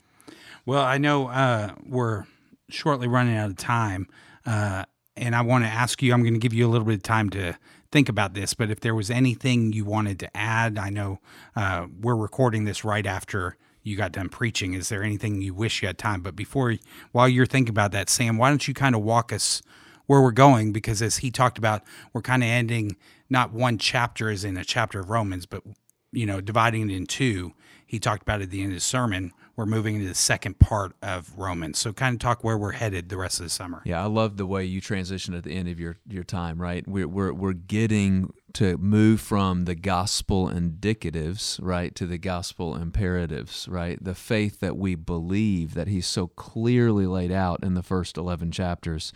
Well, 0.66 0.84
I 0.84 0.98
know 0.98 1.28
uh, 1.28 1.76
we're 1.86 2.26
shortly 2.70 3.08
running 3.08 3.38
out 3.38 3.50
of 3.50 3.58
time, 3.58 4.08
uh, 4.46 4.86
and 5.16 5.36
I 5.36 5.42
want 5.42 5.64
to 5.64 5.70
ask 5.70 6.02
you. 6.02 6.14
I'm 6.14 6.22
going 6.22 6.34
to 6.34 6.40
give 6.40 6.54
you 6.54 6.68
a 6.68 6.70
little 6.70 6.86
bit 6.86 6.96
of 6.96 7.04
time 7.04 7.30
to 7.32 7.58
think 7.92 8.10
about 8.10 8.34
this, 8.34 8.54
but 8.54 8.70
if 8.70 8.80
there 8.82 8.96
was 8.96 9.10
anything 9.10 9.74
you 9.74 9.86
wanted 9.86 10.20
to 10.20 10.38
add, 10.38 10.78
I 10.78 10.90
know 10.90 11.20
uh, 11.56 11.88
we're 12.00 12.16
recording 12.16 12.66
this 12.66 12.84
right 12.84 13.06
after 13.06 13.58
you 13.82 13.96
got 13.96 14.12
done 14.12 14.30
preaching. 14.30 14.74
Is 14.74 14.90
there 14.90 15.04
anything 15.04 15.42
you 15.42 15.54
wish 15.54 15.82
you 15.82 15.88
had 15.88 15.98
time? 15.98 16.22
But 16.22 16.36
before, 16.36 16.76
while 17.12 17.28
you're 17.28 17.46
thinking 17.46 17.72
about 17.72 17.92
that, 17.94 18.10
Sam, 18.10 18.38
why 18.38 18.50
don't 18.50 18.68
you 18.68 18.74
kind 18.74 18.96
of 18.96 19.02
walk 19.02 19.34
us 19.34 19.62
where 20.06 20.22
we're 20.22 20.32
going? 20.32 20.72
Because 20.72 21.02
as 21.02 21.18
he 21.18 21.32
talked 21.32 21.58
about, 21.58 21.84
we're 22.14 22.22
kind 22.22 22.44
of 22.44 22.50
ending 22.50 22.96
not 23.30 23.54
one 23.54 23.78
chapter 23.78 24.30
as 24.30 24.44
in 24.44 24.58
a 24.58 24.66
chapter 24.66 25.00
of 25.00 25.10
Romans, 25.10 25.46
but 25.46 25.64
you 26.12 26.26
know, 26.26 26.42
dividing 26.42 26.90
it 26.90 26.96
in 26.96 27.06
two, 27.06 27.54
he 27.86 28.00
talked 28.00 28.22
about 28.22 28.42
at 28.42 28.50
the 28.50 28.62
end 28.62 28.72
of 28.72 28.78
the 28.78 28.82
sermon. 28.82 29.34
We're 29.56 29.66
moving 29.66 29.96
into 29.96 30.08
the 30.08 30.16
second 30.16 30.60
part 30.60 30.96
of 31.02 31.38
Romans. 31.38 31.80
So, 31.80 31.92
kind 31.92 32.14
of 32.14 32.20
talk 32.20 32.44
where 32.44 32.58
we're 32.58 32.72
headed 32.72 33.10
the 33.10 33.18
rest 33.18 33.40
of 33.40 33.46
the 33.46 33.50
summer. 33.50 33.82
Yeah, 33.84 34.02
I 34.02 34.06
love 34.06 34.38
the 34.38 34.46
way 34.46 34.64
you 34.64 34.80
transition 34.80 35.34
at 35.34 35.44
the 35.44 35.52
end 35.52 35.68
of 35.68 35.80
your, 35.80 35.98
your 36.08 36.24
time, 36.24 36.62
right? 36.62 36.88
We're, 36.88 37.08
we're, 37.08 37.34
we're 37.34 37.54
getting 37.54 38.32
to 38.54 38.78
move 38.78 39.20
from 39.22 39.66
the 39.66 39.76
gospel 39.76 40.50
indicatives, 40.50 41.60
right, 41.62 41.94
to 41.96 42.06
the 42.06 42.18
gospel 42.18 42.76
imperatives, 42.76 43.68
right? 43.68 44.02
The 44.02 44.16
faith 44.16 44.60
that 44.62 44.78
we 44.78 44.96
believe 44.96 45.74
that 45.74 45.88
he's 45.88 46.08
so 46.08 46.28
clearly 46.28 47.06
laid 47.06 47.32
out 47.32 47.64
in 47.64 47.74
the 47.74 47.84
first 47.84 48.18
11 48.18 48.52
chapters 48.52 49.12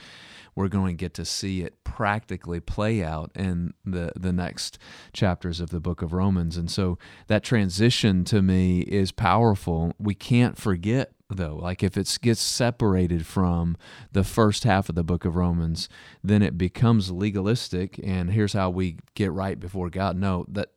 we're 0.55 0.67
going 0.67 0.97
to 0.97 1.01
get 1.01 1.13
to 1.15 1.25
see 1.25 1.61
it 1.61 1.83
practically 1.83 2.59
play 2.59 3.03
out 3.03 3.31
in 3.35 3.73
the 3.85 4.11
the 4.15 4.33
next 4.33 4.77
chapters 5.13 5.59
of 5.59 5.69
the 5.69 5.79
book 5.79 6.01
of 6.01 6.13
Romans. 6.13 6.57
And 6.57 6.69
so 6.69 6.97
that 7.27 7.43
transition 7.43 8.23
to 8.25 8.41
me 8.41 8.81
is 8.81 9.11
powerful. 9.11 9.93
We 9.99 10.15
can't 10.15 10.57
forget 10.57 11.11
though 11.29 11.55
like 11.55 11.81
if 11.81 11.97
it 11.97 12.17
gets 12.21 12.41
separated 12.41 13.25
from 13.25 13.75
the 14.11 14.23
first 14.23 14.63
half 14.65 14.87
of 14.87 14.93
the 14.93 15.03
book 15.03 15.25
of 15.25 15.35
romans 15.35 15.89
then 16.23 16.43
it 16.43 16.57
becomes 16.59 17.09
legalistic 17.09 17.99
and 18.03 18.31
here's 18.31 18.53
how 18.53 18.69
we 18.69 18.97
get 19.15 19.31
right 19.31 19.59
before 19.59 19.89
god 19.89 20.15
no 20.15 20.45
that 20.47 20.72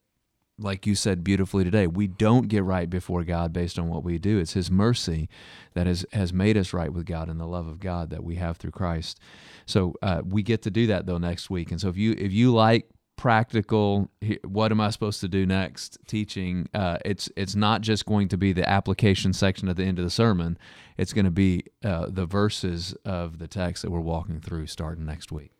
like 0.58 0.86
you 0.86 0.94
said 0.94 1.22
beautifully 1.22 1.64
today, 1.64 1.86
we 1.86 2.06
don't 2.06 2.48
get 2.48 2.64
right 2.64 2.88
before 2.88 3.24
God 3.24 3.52
based 3.52 3.78
on 3.78 3.88
what 3.88 4.02
we 4.02 4.18
do. 4.18 4.38
It's 4.38 4.54
His 4.54 4.70
mercy 4.70 5.28
that 5.74 5.86
has, 5.86 6.06
has 6.12 6.32
made 6.32 6.56
us 6.56 6.72
right 6.72 6.92
with 6.92 7.06
God 7.06 7.28
and 7.28 7.38
the 7.38 7.46
love 7.46 7.68
of 7.68 7.80
God 7.80 8.10
that 8.10 8.24
we 8.24 8.36
have 8.36 8.56
through 8.56 8.70
Christ. 8.70 9.20
So 9.66 9.94
uh, 10.02 10.22
we 10.24 10.42
get 10.42 10.62
to 10.62 10.70
do 10.70 10.86
that 10.86 11.06
though 11.06 11.18
next 11.18 11.50
week. 11.50 11.70
And 11.70 11.80
so 11.80 11.88
if 11.88 11.96
you 11.96 12.14
if 12.16 12.32
you 12.32 12.54
like 12.54 12.88
practical, 13.16 14.10
what 14.44 14.70
am 14.70 14.80
I 14.80 14.90
supposed 14.90 15.20
to 15.20 15.28
do 15.28 15.46
next? 15.46 15.98
Teaching. 16.06 16.68
Uh, 16.72 16.98
it's 17.04 17.30
it's 17.36 17.54
not 17.54 17.80
just 17.80 18.06
going 18.06 18.28
to 18.28 18.36
be 18.36 18.52
the 18.52 18.68
application 18.68 19.32
section 19.32 19.68
at 19.68 19.76
the 19.76 19.84
end 19.84 19.98
of 19.98 20.04
the 20.04 20.10
sermon. 20.10 20.58
It's 20.96 21.12
going 21.12 21.24
to 21.24 21.30
be 21.30 21.64
uh, 21.84 22.06
the 22.08 22.26
verses 22.26 22.94
of 23.04 23.38
the 23.38 23.48
text 23.48 23.82
that 23.82 23.90
we're 23.90 24.00
walking 24.00 24.40
through 24.40 24.68
starting 24.68 25.04
next 25.04 25.32
week. 25.32 25.55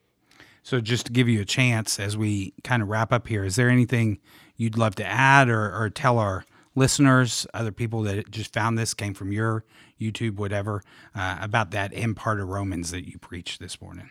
So 0.66 0.81
just 0.81 1.07
to 1.07 1.12
give 1.12 1.29
you 1.29 1.40
a 1.40 1.44
chance 1.44 2.00
as 2.00 2.16
we 2.16 2.52
kind 2.64 2.83
of 2.83 2.88
wrap 2.88 3.12
up 3.12 3.29
here, 3.29 3.44
is 3.44 3.55
there 3.55 3.70
anything 3.70 4.18
you'd 4.57 4.76
love 4.76 4.96
to 4.96 5.07
add 5.07 5.48
or, 5.48 5.72
or 5.72 5.90
tell 5.90 6.18
our 6.18 6.44
listeners, 6.74 7.46
other 7.55 7.70
people 7.70 8.02
that 8.02 8.33
just 8.33 8.52
found 8.52 8.76
this, 8.76 8.92
came 8.92 9.14
from 9.14 9.31
your 9.31 9.64
YouTube, 10.00 10.38
whatever, 10.38 10.83
uh, 11.14 11.38
about 11.40 11.70
that 11.70 11.92
end 11.94 12.16
part 12.16 12.40
of 12.40 12.48
Romans 12.48 12.90
that 12.90 13.07
you 13.07 13.16
preached 13.16 13.61
this 13.61 13.81
morning? 13.81 14.11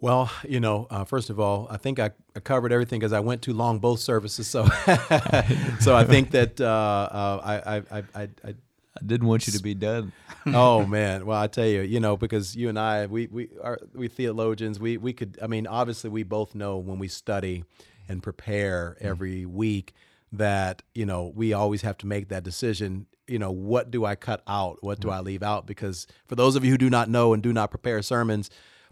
Well, 0.00 0.30
you 0.48 0.60
know, 0.60 0.86
uh, 0.90 1.02
first 1.02 1.28
of 1.28 1.40
all, 1.40 1.66
I 1.68 1.76
think 1.76 1.98
I, 1.98 2.12
I 2.36 2.38
covered 2.38 2.70
everything 2.70 3.00
because 3.00 3.12
I 3.12 3.18
went 3.18 3.42
too 3.42 3.52
long 3.52 3.80
both 3.80 3.98
services. 3.98 4.46
So, 4.46 4.66
so 5.80 5.96
I 5.96 6.04
think 6.04 6.30
that 6.30 6.60
uh, 6.60 6.66
uh, 7.10 7.40
I, 7.42 7.76
I, 7.76 8.04
I, 8.14 8.28
I 8.44 8.54
I 8.96 9.04
didn't 9.04 9.26
want 9.26 9.46
you 9.46 9.52
to 9.52 9.62
be 9.62 9.74
done. 9.74 10.12
oh 10.46 10.86
man, 10.86 11.26
well 11.26 11.40
I 11.40 11.46
tell 11.46 11.66
you, 11.66 11.82
you 11.82 12.00
know, 12.00 12.16
because 12.16 12.54
you 12.54 12.68
and 12.68 12.78
I, 12.78 13.06
we 13.06 13.26
we 13.26 13.48
are 13.62 13.78
we 13.92 14.08
theologians. 14.08 14.78
We 14.78 14.96
we 14.96 15.12
could. 15.12 15.38
I 15.42 15.46
mean, 15.46 15.66
obviously, 15.66 16.10
we 16.10 16.22
both 16.22 16.54
know 16.54 16.78
when 16.78 16.98
we 16.98 17.08
study 17.08 17.64
and 18.08 18.22
prepare 18.22 18.96
mm. 19.00 19.06
every 19.06 19.46
week 19.46 19.94
that 20.32 20.82
you 20.94 21.06
know 21.06 21.32
we 21.34 21.52
always 21.52 21.82
have 21.82 21.96
to 21.98 22.06
make 22.06 22.28
that 22.28 22.42
decision 22.42 23.06
you 23.26 23.38
know 23.38 23.50
what 23.50 23.90
do 23.90 24.04
i 24.04 24.14
cut 24.14 24.42
out 24.48 24.78
what 24.82 25.00
do 25.00 25.08
mm. 25.08 25.12
i 25.12 25.20
leave 25.20 25.42
out 25.42 25.66
because 25.66 26.06
for 26.26 26.34
those 26.34 26.56
of 26.56 26.64
you 26.64 26.72
who 26.72 26.78
do 26.78 26.90
not 26.90 27.08
know 27.08 27.32
and 27.32 27.42
do 27.42 27.52
not 27.52 27.70
prepare 27.70 28.02
sermons 28.02 28.50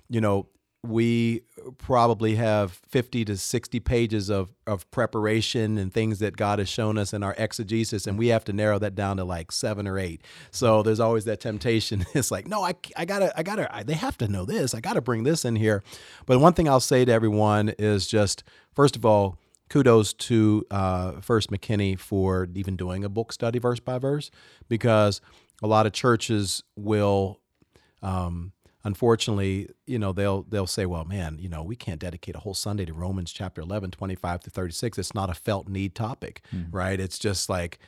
you 0.08 0.20
know 0.20 0.46
we 0.84 1.42
probably 1.78 2.34
have 2.34 2.72
50 2.72 3.24
to 3.26 3.36
60 3.36 3.78
pages 3.80 4.28
of, 4.28 4.52
of 4.66 4.90
preparation 4.90 5.78
and 5.78 5.92
things 5.92 6.18
that 6.18 6.36
God 6.36 6.58
has 6.58 6.68
shown 6.68 6.98
us 6.98 7.12
in 7.12 7.22
our 7.22 7.36
exegesis, 7.38 8.06
and 8.06 8.18
we 8.18 8.28
have 8.28 8.44
to 8.44 8.52
narrow 8.52 8.80
that 8.80 8.96
down 8.96 9.16
to 9.18 9.24
like 9.24 9.52
seven 9.52 9.86
or 9.86 9.96
eight. 9.98 10.22
So 10.50 10.82
there's 10.82 10.98
always 10.98 11.24
that 11.26 11.40
temptation. 11.40 12.04
It's 12.14 12.30
like, 12.30 12.46
no, 12.46 12.62
I, 12.62 12.74
I 12.96 13.04
gotta, 13.04 13.36
I 13.38 13.42
gotta, 13.42 13.74
I, 13.74 13.82
they 13.84 13.94
have 13.94 14.18
to 14.18 14.28
know 14.28 14.44
this. 14.44 14.74
I 14.74 14.80
gotta 14.80 15.00
bring 15.00 15.22
this 15.22 15.44
in 15.44 15.56
here. 15.56 15.82
But 16.26 16.40
one 16.40 16.52
thing 16.52 16.68
I'll 16.68 16.78
say 16.80 17.04
to 17.04 17.12
everyone 17.12 17.70
is 17.78 18.06
just, 18.06 18.44
first 18.74 18.96
of 18.96 19.04
all, 19.04 19.38
kudos 19.70 20.12
to 20.12 20.64
uh, 20.70 21.20
First 21.20 21.50
McKinney 21.50 21.98
for 21.98 22.48
even 22.54 22.76
doing 22.76 23.04
a 23.04 23.08
book 23.08 23.32
study 23.32 23.58
verse 23.58 23.80
by 23.80 23.98
verse, 23.98 24.30
because 24.68 25.20
a 25.62 25.66
lot 25.66 25.86
of 25.86 25.92
churches 25.92 26.64
will. 26.76 27.40
Um, 28.02 28.52
unfortunately, 28.84 29.68
you 29.86 29.98
know, 29.98 30.12
they'll 30.12 30.42
they'll 30.42 30.66
say, 30.66 30.86
well, 30.86 31.04
man, 31.04 31.38
you 31.38 31.48
know, 31.48 31.62
we 31.62 31.76
can't 31.76 32.00
dedicate 32.00 32.34
a 32.34 32.40
whole 32.40 32.54
Sunday 32.54 32.84
to 32.84 32.92
Romans 32.92 33.32
chapter 33.32 33.60
11, 33.60 33.90
25 33.92 34.40
to 34.40 34.50
36. 34.50 34.98
It's 34.98 35.14
not 35.14 35.30
a 35.30 35.34
felt 35.34 35.68
need 35.68 35.94
topic, 35.94 36.42
mm. 36.54 36.66
right? 36.70 36.98
It's 36.98 37.18
just 37.18 37.48
like 37.48 37.78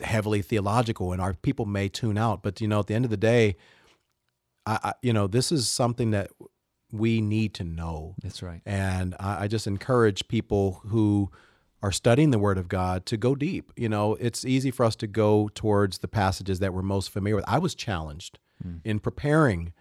heavily 0.00 0.42
theological 0.42 1.12
and 1.12 1.20
our 1.20 1.34
people 1.34 1.66
may 1.66 1.88
tune 1.88 2.18
out, 2.18 2.42
but 2.42 2.60
you 2.60 2.68
know, 2.68 2.80
at 2.80 2.86
the 2.86 2.94
end 2.94 3.04
of 3.04 3.10
the 3.10 3.16
day, 3.16 3.56
I, 4.66 4.78
I 4.82 4.92
you 5.02 5.12
know, 5.12 5.26
this 5.26 5.50
is 5.50 5.68
something 5.68 6.12
that 6.12 6.30
we 6.90 7.20
need 7.20 7.54
to 7.54 7.64
know. 7.64 8.14
That's 8.22 8.42
right. 8.42 8.62
And 8.64 9.14
I, 9.20 9.44
I 9.44 9.48
just 9.48 9.66
encourage 9.66 10.28
people 10.28 10.80
who 10.86 11.30
are 11.82 11.92
studying 11.92 12.30
the 12.30 12.38
Word 12.38 12.58
of 12.58 12.68
God 12.68 13.06
to 13.06 13.16
go 13.16 13.34
deep. 13.34 13.72
You 13.76 13.88
know, 13.88 14.14
it's 14.16 14.44
easy 14.44 14.70
for 14.70 14.84
us 14.84 14.96
to 14.96 15.06
go 15.06 15.48
towards 15.54 15.98
the 15.98 16.08
passages 16.08 16.58
that 16.58 16.74
we're 16.74 16.82
most 16.82 17.10
familiar 17.10 17.36
with. 17.36 17.44
I 17.46 17.58
was 17.58 17.74
challenged 17.74 18.38
mm. 18.66 18.80
in 18.84 18.98
preparing 18.98 19.72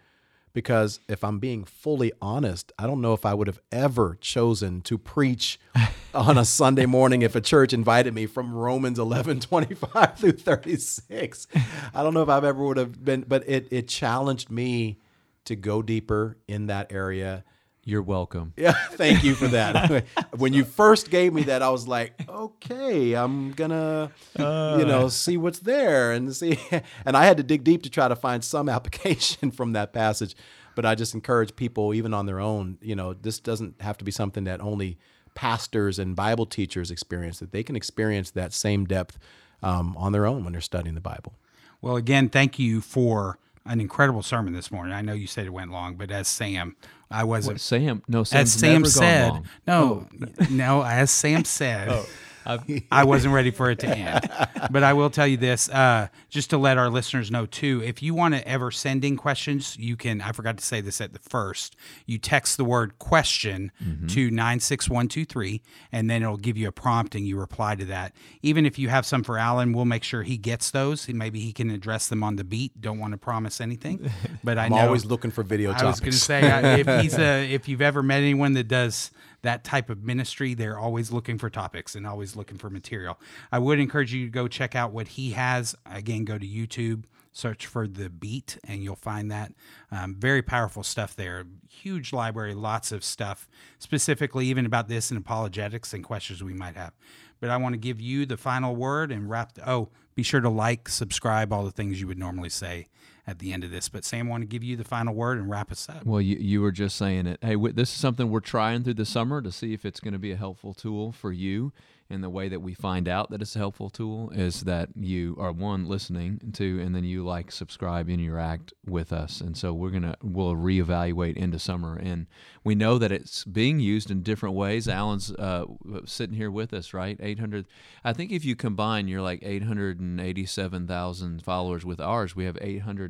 because 0.53 0.99
if 1.07 1.23
I'm 1.23 1.39
being 1.39 1.63
fully 1.63 2.11
honest, 2.21 2.71
I 2.79 2.87
don't 2.87 3.01
know 3.01 3.13
if 3.13 3.25
I 3.25 3.33
would 3.33 3.47
have 3.47 3.59
ever 3.71 4.17
chosen 4.19 4.81
to 4.81 4.97
preach 4.97 5.59
on 6.13 6.37
a 6.37 6.45
Sunday 6.45 6.85
morning 6.85 7.21
if 7.21 7.35
a 7.35 7.41
church 7.41 7.73
invited 7.73 8.13
me 8.13 8.25
from 8.25 8.53
Romans 8.53 8.99
11, 8.99 9.41
25 9.41 10.17
through 10.17 10.31
36. 10.33 11.47
I 11.93 12.03
don't 12.03 12.13
know 12.13 12.23
if 12.23 12.29
I've 12.29 12.43
ever 12.43 12.63
would 12.63 12.77
have 12.77 13.03
been, 13.03 13.25
but 13.27 13.47
it, 13.47 13.67
it 13.71 13.87
challenged 13.87 14.49
me 14.49 14.99
to 15.45 15.55
go 15.55 15.81
deeper 15.81 16.37
in 16.47 16.67
that 16.67 16.91
area. 16.91 17.43
You're 17.87 18.01
welcome. 18.01 18.51
Yeah, 18.57 18.73
thank 18.91 19.23
you 19.23 19.33
for 19.33 19.47
that. 19.47 20.03
when 20.35 20.51
you 20.51 20.65
first 20.65 21.09
gave 21.09 21.33
me 21.33 21.43
that, 21.43 21.61
I 21.61 21.69
was 21.69 21.87
like, 21.87 22.21
okay, 22.27 23.13
I'm 23.13 23.53
gonna, 23.53 24.11
uh, 24.37 24.75
you 24.77 24.83
know, 24.83 25.07
see 25.07 25.37
what's 25.37 25.59
there 25.59 26.11
and 26.11 26.35
see. 26.35 26.59
And 27.05 27.15
I 27.15 27.25
had 27.25 27.37
to 27.37 27.43
dig 27.43 27.63
deep 27.63 27.83
to 27.83 27.89
try 27.89 28.09
to 28.09 28.15
find 28.17 28.43
some 28.43 28.67
application 28.67 29.51
from 29.51 29.71
that 29.71 29.93
passage. 29.93 30.35
But 30.75 30.85
I 30.85 30.95
just 30.95 31.13
encourage 31.13 31.55
people, 31.55 31.93
even 31.93 32.13
on 32.13 32.25
their 32.25 32.41
own, 32.41 32.77
you 32.81 32.93
know, 32.93 33.13
this 33.13 33.39
doesn't 33.39 33.81
have 33.81 33.97
to 33.99 34.03
be 34.03 34.11
something 34.11 34.43
that 34.43 34.59
only 34.59 34.97
pastors 35.33 35.97
and 35.97 36.13
Bible 36.13 36.45
teachers 36.45 36.91
experience. 36.91 37.39
That 37.39 37.53
they 37.53 37.63
can 37.63 37.77
experience 37.77 38.31
that 38.31 38.51
same 38.51 38.83
depth 38.83 39.17
um, 39.63 39.95
on 39.95 40.11
their 40.11 40.25
own 40.25 40.43
when 40.43 40.51
they're 40.51 40.61
studying 40.61 40.95
the 40.95 40.99
Bible. 40.99 41.35
Well, 41.81 41.95
again, 41.95 42.27
thank 42.27 42.59
you 42.59 42.81
for 42.81 43.39
an 43.67 43.81
incredible 43.81 44.23
sermon 44.23 44.53
this 44.53 44.71
morning. 44.71 44.93
I 44.93 45.01
know 45.01 45.13
you 45.13 45.27
said 45.27 45.45
it 45.45 45.51
went 45.53 45.71
long, 45.71 45.95
but 45.95 46.11
as 46.11 46.27
Sam, 46.27 46.75
I 47.11 47.23
wasn't. 47.23 47.55
What, 47.55 47.61
Sam, 47.61 48.03
no, 48.07 48.23
Sam's 48.23 48.55
as 48.55 48.59
Sam 48.59 48.85
said, 48.85 49.43
no, 49.65 50.07
oh. 50.11 50.45
no, 50.49 50.83
as 50.83 51.11
Sam 51.11 51.43
said. 51.43 51.89
oh. 51.89 52.05
I 52.91 53.03
wasn't 53.03 53.33
ready 53.33 53.51
for 53.51 53.69
it 53.69 53.79
to 53.79 53.87
end. 53.87 54.29
But 54.71 54.83
I 54.83 54.93
will 54.93 55.09
tell 55.09 55.27
you 55.27 55.37
this, 55.37 55.69
uh, 55.69 56.07
just 56.29 56.49
to 56.51 56.57
let 56.57 56.77
our 56.77 56.89
listeners 56.89 57.29
know 57.29 57.45
too. 57.45 57.81
If 57.83 58.01
you 58.01 58.13
want 58.13 58.35
to 58.35 58.47
ever 58.47 58.71
send 58.71 59.03
in 59.03 59.17
questions, 59.17 59.77
you 59.77 59.95
can. 59.95 60.21
I 60.21 60.31
forgot 60.31 60.57
to 60.57 60.63
say 60.63 60.81
this 60.81 61.01
at 61.01 61.13
the 61.13 61.19
first. 61.19 61.75
You 62.05 62.17
text 62.17 62.57
the 62.57 62.65
word 62.65 62.99
question 62.99 63.71
mm-hmm. 63.83 64.07
to 64.07 64.31
nine 64.31 64.59
six 64.59 64.89
one 64.89 65.07
two 65.07 65.25
three, 65.25 65.61
and 65.91 66.09
then 66.09 66.23
it'll 66.23 66.37
give 66.37 66.57
you 66.57 66.67
a 66.67 66.71
prompt, 66.71 67.15
and 67.15 67.27
you 67.27 67.37
reply 67.37 67.75
to 67.75 67.85
that. 67.85 68.13
Even 68.41 68.65
if 68.65 68.79
you 68.79 68.89
have 68.89 69.05
some 69.05 69.23
for 69.23 69.37
Allen, 69.37 69.73
we'll 69.73 69.85
make 69.85 70.03
sure 70.03 70.23
he 70.23 70.37
gets 70.37 70.71
those. 70.71 71.07
Maybe 71.07 71.39
he 71.39 71.53
can 71.53 71.69
address 71.69 72.07
them 72.07 72.23
on 72.23 72.35
the 72.35 72.43
beat. 72.43 72.79
Don't 72.79 72.99
want 72.99 73.11
to 73.11 73.17
promise 73.17 73.61
anything, 73.61 74.09
but 74.43 74.57
I 74.57 74.65
I'm 74.65 74.71
know, 74.71 74.77
always 74.77 75.05
looking 75.05 75.31
for 75.31 75.43
video. 75.43 75.71
I 75.71 75.83
was 75.83 75.99
going 75.99 76.11
to 76.11 76.17
say 76.17 76.79
if 76.79 77.01
he's 77.01 77.17
a, 77.17 77.51
if 77.53 77.67
you've 77.67 77.81
ever 77.81 78.01
met 78.01 78.17
anyone 78.17 78.53
that 78.53 78.67
does 78.67 79.11
that 79.47 79.63
type 79.63 79.89
of 79.89 80.03
ministry, 80.03 80.53
they're 80.53 80.77
always 80.77 81.09
looking 81.09 81.37
for 81.37 81.49
topics 81.49 81.95
and 81.95 82.05
always 82.05 82.35
looking 82.35 82.57
for 82.57 82.69
material. 82.69 83.17
I 83.49 83.59
would 83.59 83.79
encourage 83.79 84.13
you 84.13 84.25
to 84.25 84.31
go 84.31 84.49
check 84.49 84.75
out 84.75 84.91
what 84.91 85.07
he 85.07 85.31
has. 85.31 85.73
Again, 85.85 86.25
go 86.25 86.37
to 86.37 86.45
YouTube, 86.45 87.05
search 87.31 87.65
for 87.65 87.87
The 87.87 88.09
Beat, 88.09 88.57
and 88.65 88.83
you'll 88.83 88.97
find 88.97 89.31
that. 89.31 89.53
Um, 89.89 90.15
very 90.15 90.41
powerful 90.41 90.83
stuff 90.83 91.15
there. 91.15 91.45
Huge 91.69 92.11
library, 92.11 92.55
lots 92.55 92.91
of 92.91 93.05
stuff, 93.05 93.47
specifically 93.79 94.47
even 94.47 94.65
about 94.65 94.89
this 94.89 95.11
and 95.11 95.17
apologetics 95.17 95.93
and 95.93 96.03
questions 96.03 96.43
we 96.43 96.53
might 96.53 96.75
have. 96.75 96.91
But 97.39 97.49
I 97.49 97.55
want 97.55 97.71
to 97.71 97.79
give 97.79 98.01
you 98.01 98.25
the 98.25 98.35
final 98.35 98.75
word 98.75 99.13
and 99.13 99.29
wrap. 99.29 99.53
The, 99.53 99.69
oh, 99.69 99.91
be 100.13 100.23
sure 100.23 100.41
to 100.41 100.49
like, 100.49 100.89
subscribe, 100.89 101.53
all 101.53 101.63
the 101.63 101.71
things 101.71 102.01
you 102.01 102.07
would 102.07 102.19
normally 102.19 102.49
say 102.49 102.87
at 103.27 103.39
the 103.39 103.53
end 103.53 103.63
of 103.63 103.71
this. 103.71 103.89
But 103.89 104.05
Sam, 104.05 104.27
I 104.27 104.31
want 104.31 104.41
to 104.41 104.47
give 104.47 104.63
you 104.63 104.77
the 104.77 104.85
final 104.85 105.13
word 105.13 105.37
and 105.37 105.49
wrap 105.49 105.71
us 105.71 105.87
up. 105.89 106.05
Well, 106.05 106.21
you, 106.21 106.37
you 106.37 106.61
were 106.61 106.71
just 106.71 106.95
saying 106.95 107.27
it. 107.27 107.39
Hey, 107.41 107.55
this 107.55 107.89
is 107.89 107.99
something 107.99 108.31
we're 108.31 108.39
trying 108.39 108.83
through 108.83 108.95
the 108.95 109.05
summer 109.05 109.41
to 109.41 109.51
see 109.51 109.73
if 109.73 109.85
it's 109.85 109.99
going 109.99 110.13
to 110.13 110.19
be 110.19 110.31
a 110.31 110.37
helpful 110.37 110.73
tool 110.73 111.11
for 111.11 111.31
you 111.31 111.73
and 112.09 112.23
the 112.23 112.29
way 112.29 112.47
that 112.47 112.61
we 112.61 112.73
find 112.73 113.07
out 113.07 113.29
that 113.29 113.41
it's 113.41 113.55
a 113.55 113.59
helpful 113.59 113.89
tool 113.89 114.29
is 114.31 114.61
that 114.61 114.89
you 114.95 115.35
are 115.39 115.51
one 115.51 115.87
listening 115.87 116.39
to 116.53 116.81
and 116.81 116.95
then 116.95 117.03
you 117.03 117.23
like 117.23 117.51
subscribe 117.51 118.07
and 118.07 118.21
interact 118.21 118.73
with 118.85 119.11
us 119.11 119.41
and 119.41 119.57
so 119.57 119.73
we're 119.73 119.89
gonna 119.89 120.15
we'll 120.21 120.55
reevaluate 120.55 121.35
into 121.35 121.59
summer 121.59 121.97
and 121.97 122.27
we 122.63 122.75
know 122.75 122.97
that 122.97 123.11
it's 123.11 123.43
being 123.43 123.79
used 123.79 124.09
in 124.09 124.21
different 124.21 124.55
ways 124.55 124.87
allen's 124.87 125.31
uh, 125.33 125.65
sitting 126.05 126.35
here 126.35 126.51
with 126.51 126.73
us 126.73 126.93
right 126.93 127.17
800 127.19 127.65
i 128.03 128.13
think 128.13 128.31
if 128.31 128.45
you 128.45 128.55
combine 128.55 129.07
you're 129.07 129.21
like 129.21 129.43
887000 129.43 131.43
followers 131.43 131.85
with 131.85 131.99
ours 131.99 132.35
we 132.35 132.45
have 132.45 132.57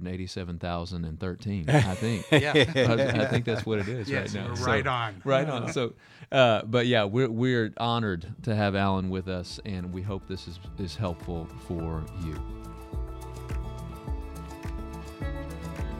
887013 0.07 1.69
i 1.69 1.81
think. 1.95 2.25
Yeah. 2.31 2.53
I, 2.53 3.23
I, 3.23 3.25
think 3.25 3.45
that's 3.45 3.65
what 3.65 3.79
it 3.79 3.87
is 3.87 4.09
yes, 4.09 4.35
right 4.35 4.43
now. 4.43 4.65
right 4.65 4.83
so, 4.83 4.89
on. 4.89 5.21
right 5.23 5.49
on. 5.49 5.73
So 5.73 5.93
uh, 6.31 6.63
but 6.63 6.87
yeah 6.87 7.05
we're, 7.05 7.29
we're 7.29 7.73
honored 7.77 8.27
to 8.43 8.55
have 8.55 8.75
allen 8.75 8.97
Allen 8.97 9.09
with 9.11 9.27
us, 9.27 9.59
and 9.65 9.93
we 9.93 10.01
hope 10.01 10.27
this 10.27 10.47
is, 10.47 10.59
is 10.79 10.95
helpful 10.95 11.45
for 11.67 12.03
you. 12.23 12.35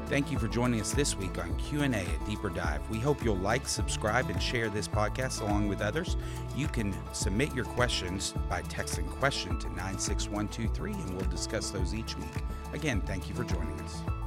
Thank 0.08 0.32
you 0.32 0.40
for 0.40 0.48
joining 0.48 0.80
us 0.80 0.94
this 0.94 1.18
week 1.18 1.38
on 1.38 1.54
Q&A 1.58 1.90
at 1.90 2.26
Deeper 2.26 2.48
Dive. 2.48 2.90
We 2.90 2.98
hope 2.98 3.26
you'll 3.26 3.36
like, 3.36 3.68
subscribe, 3.68 4.30
and 4.30 4.42
share 4.42 4.70
this 4.70 4.88
podcast 4.88 5.42
along 5.42 5.68
with 5.68 5.82
others. 5.82 6.16
You 6.56 6.70
can 6.70 6.96
submit 7.14 7.54
your 7.54 7.66
questions 7.66 8.34
by 8.50 8.62
texting 8.62 9.06
question 9.06 9.60
to 9.60 9.68
96123, 9.68 10.94
and 10.94 11.14
we'll 11.18 11.30
discuss 11.30 11.72
those 11.72 11.94
each 11.94 12.18
week. 12.18 12.26
Again, 12.72 13.02
thank 13.02 13.28
you 13.28 13.36
for 13.36 13.44
joining 13.44 13.78
us. 13.82 14.27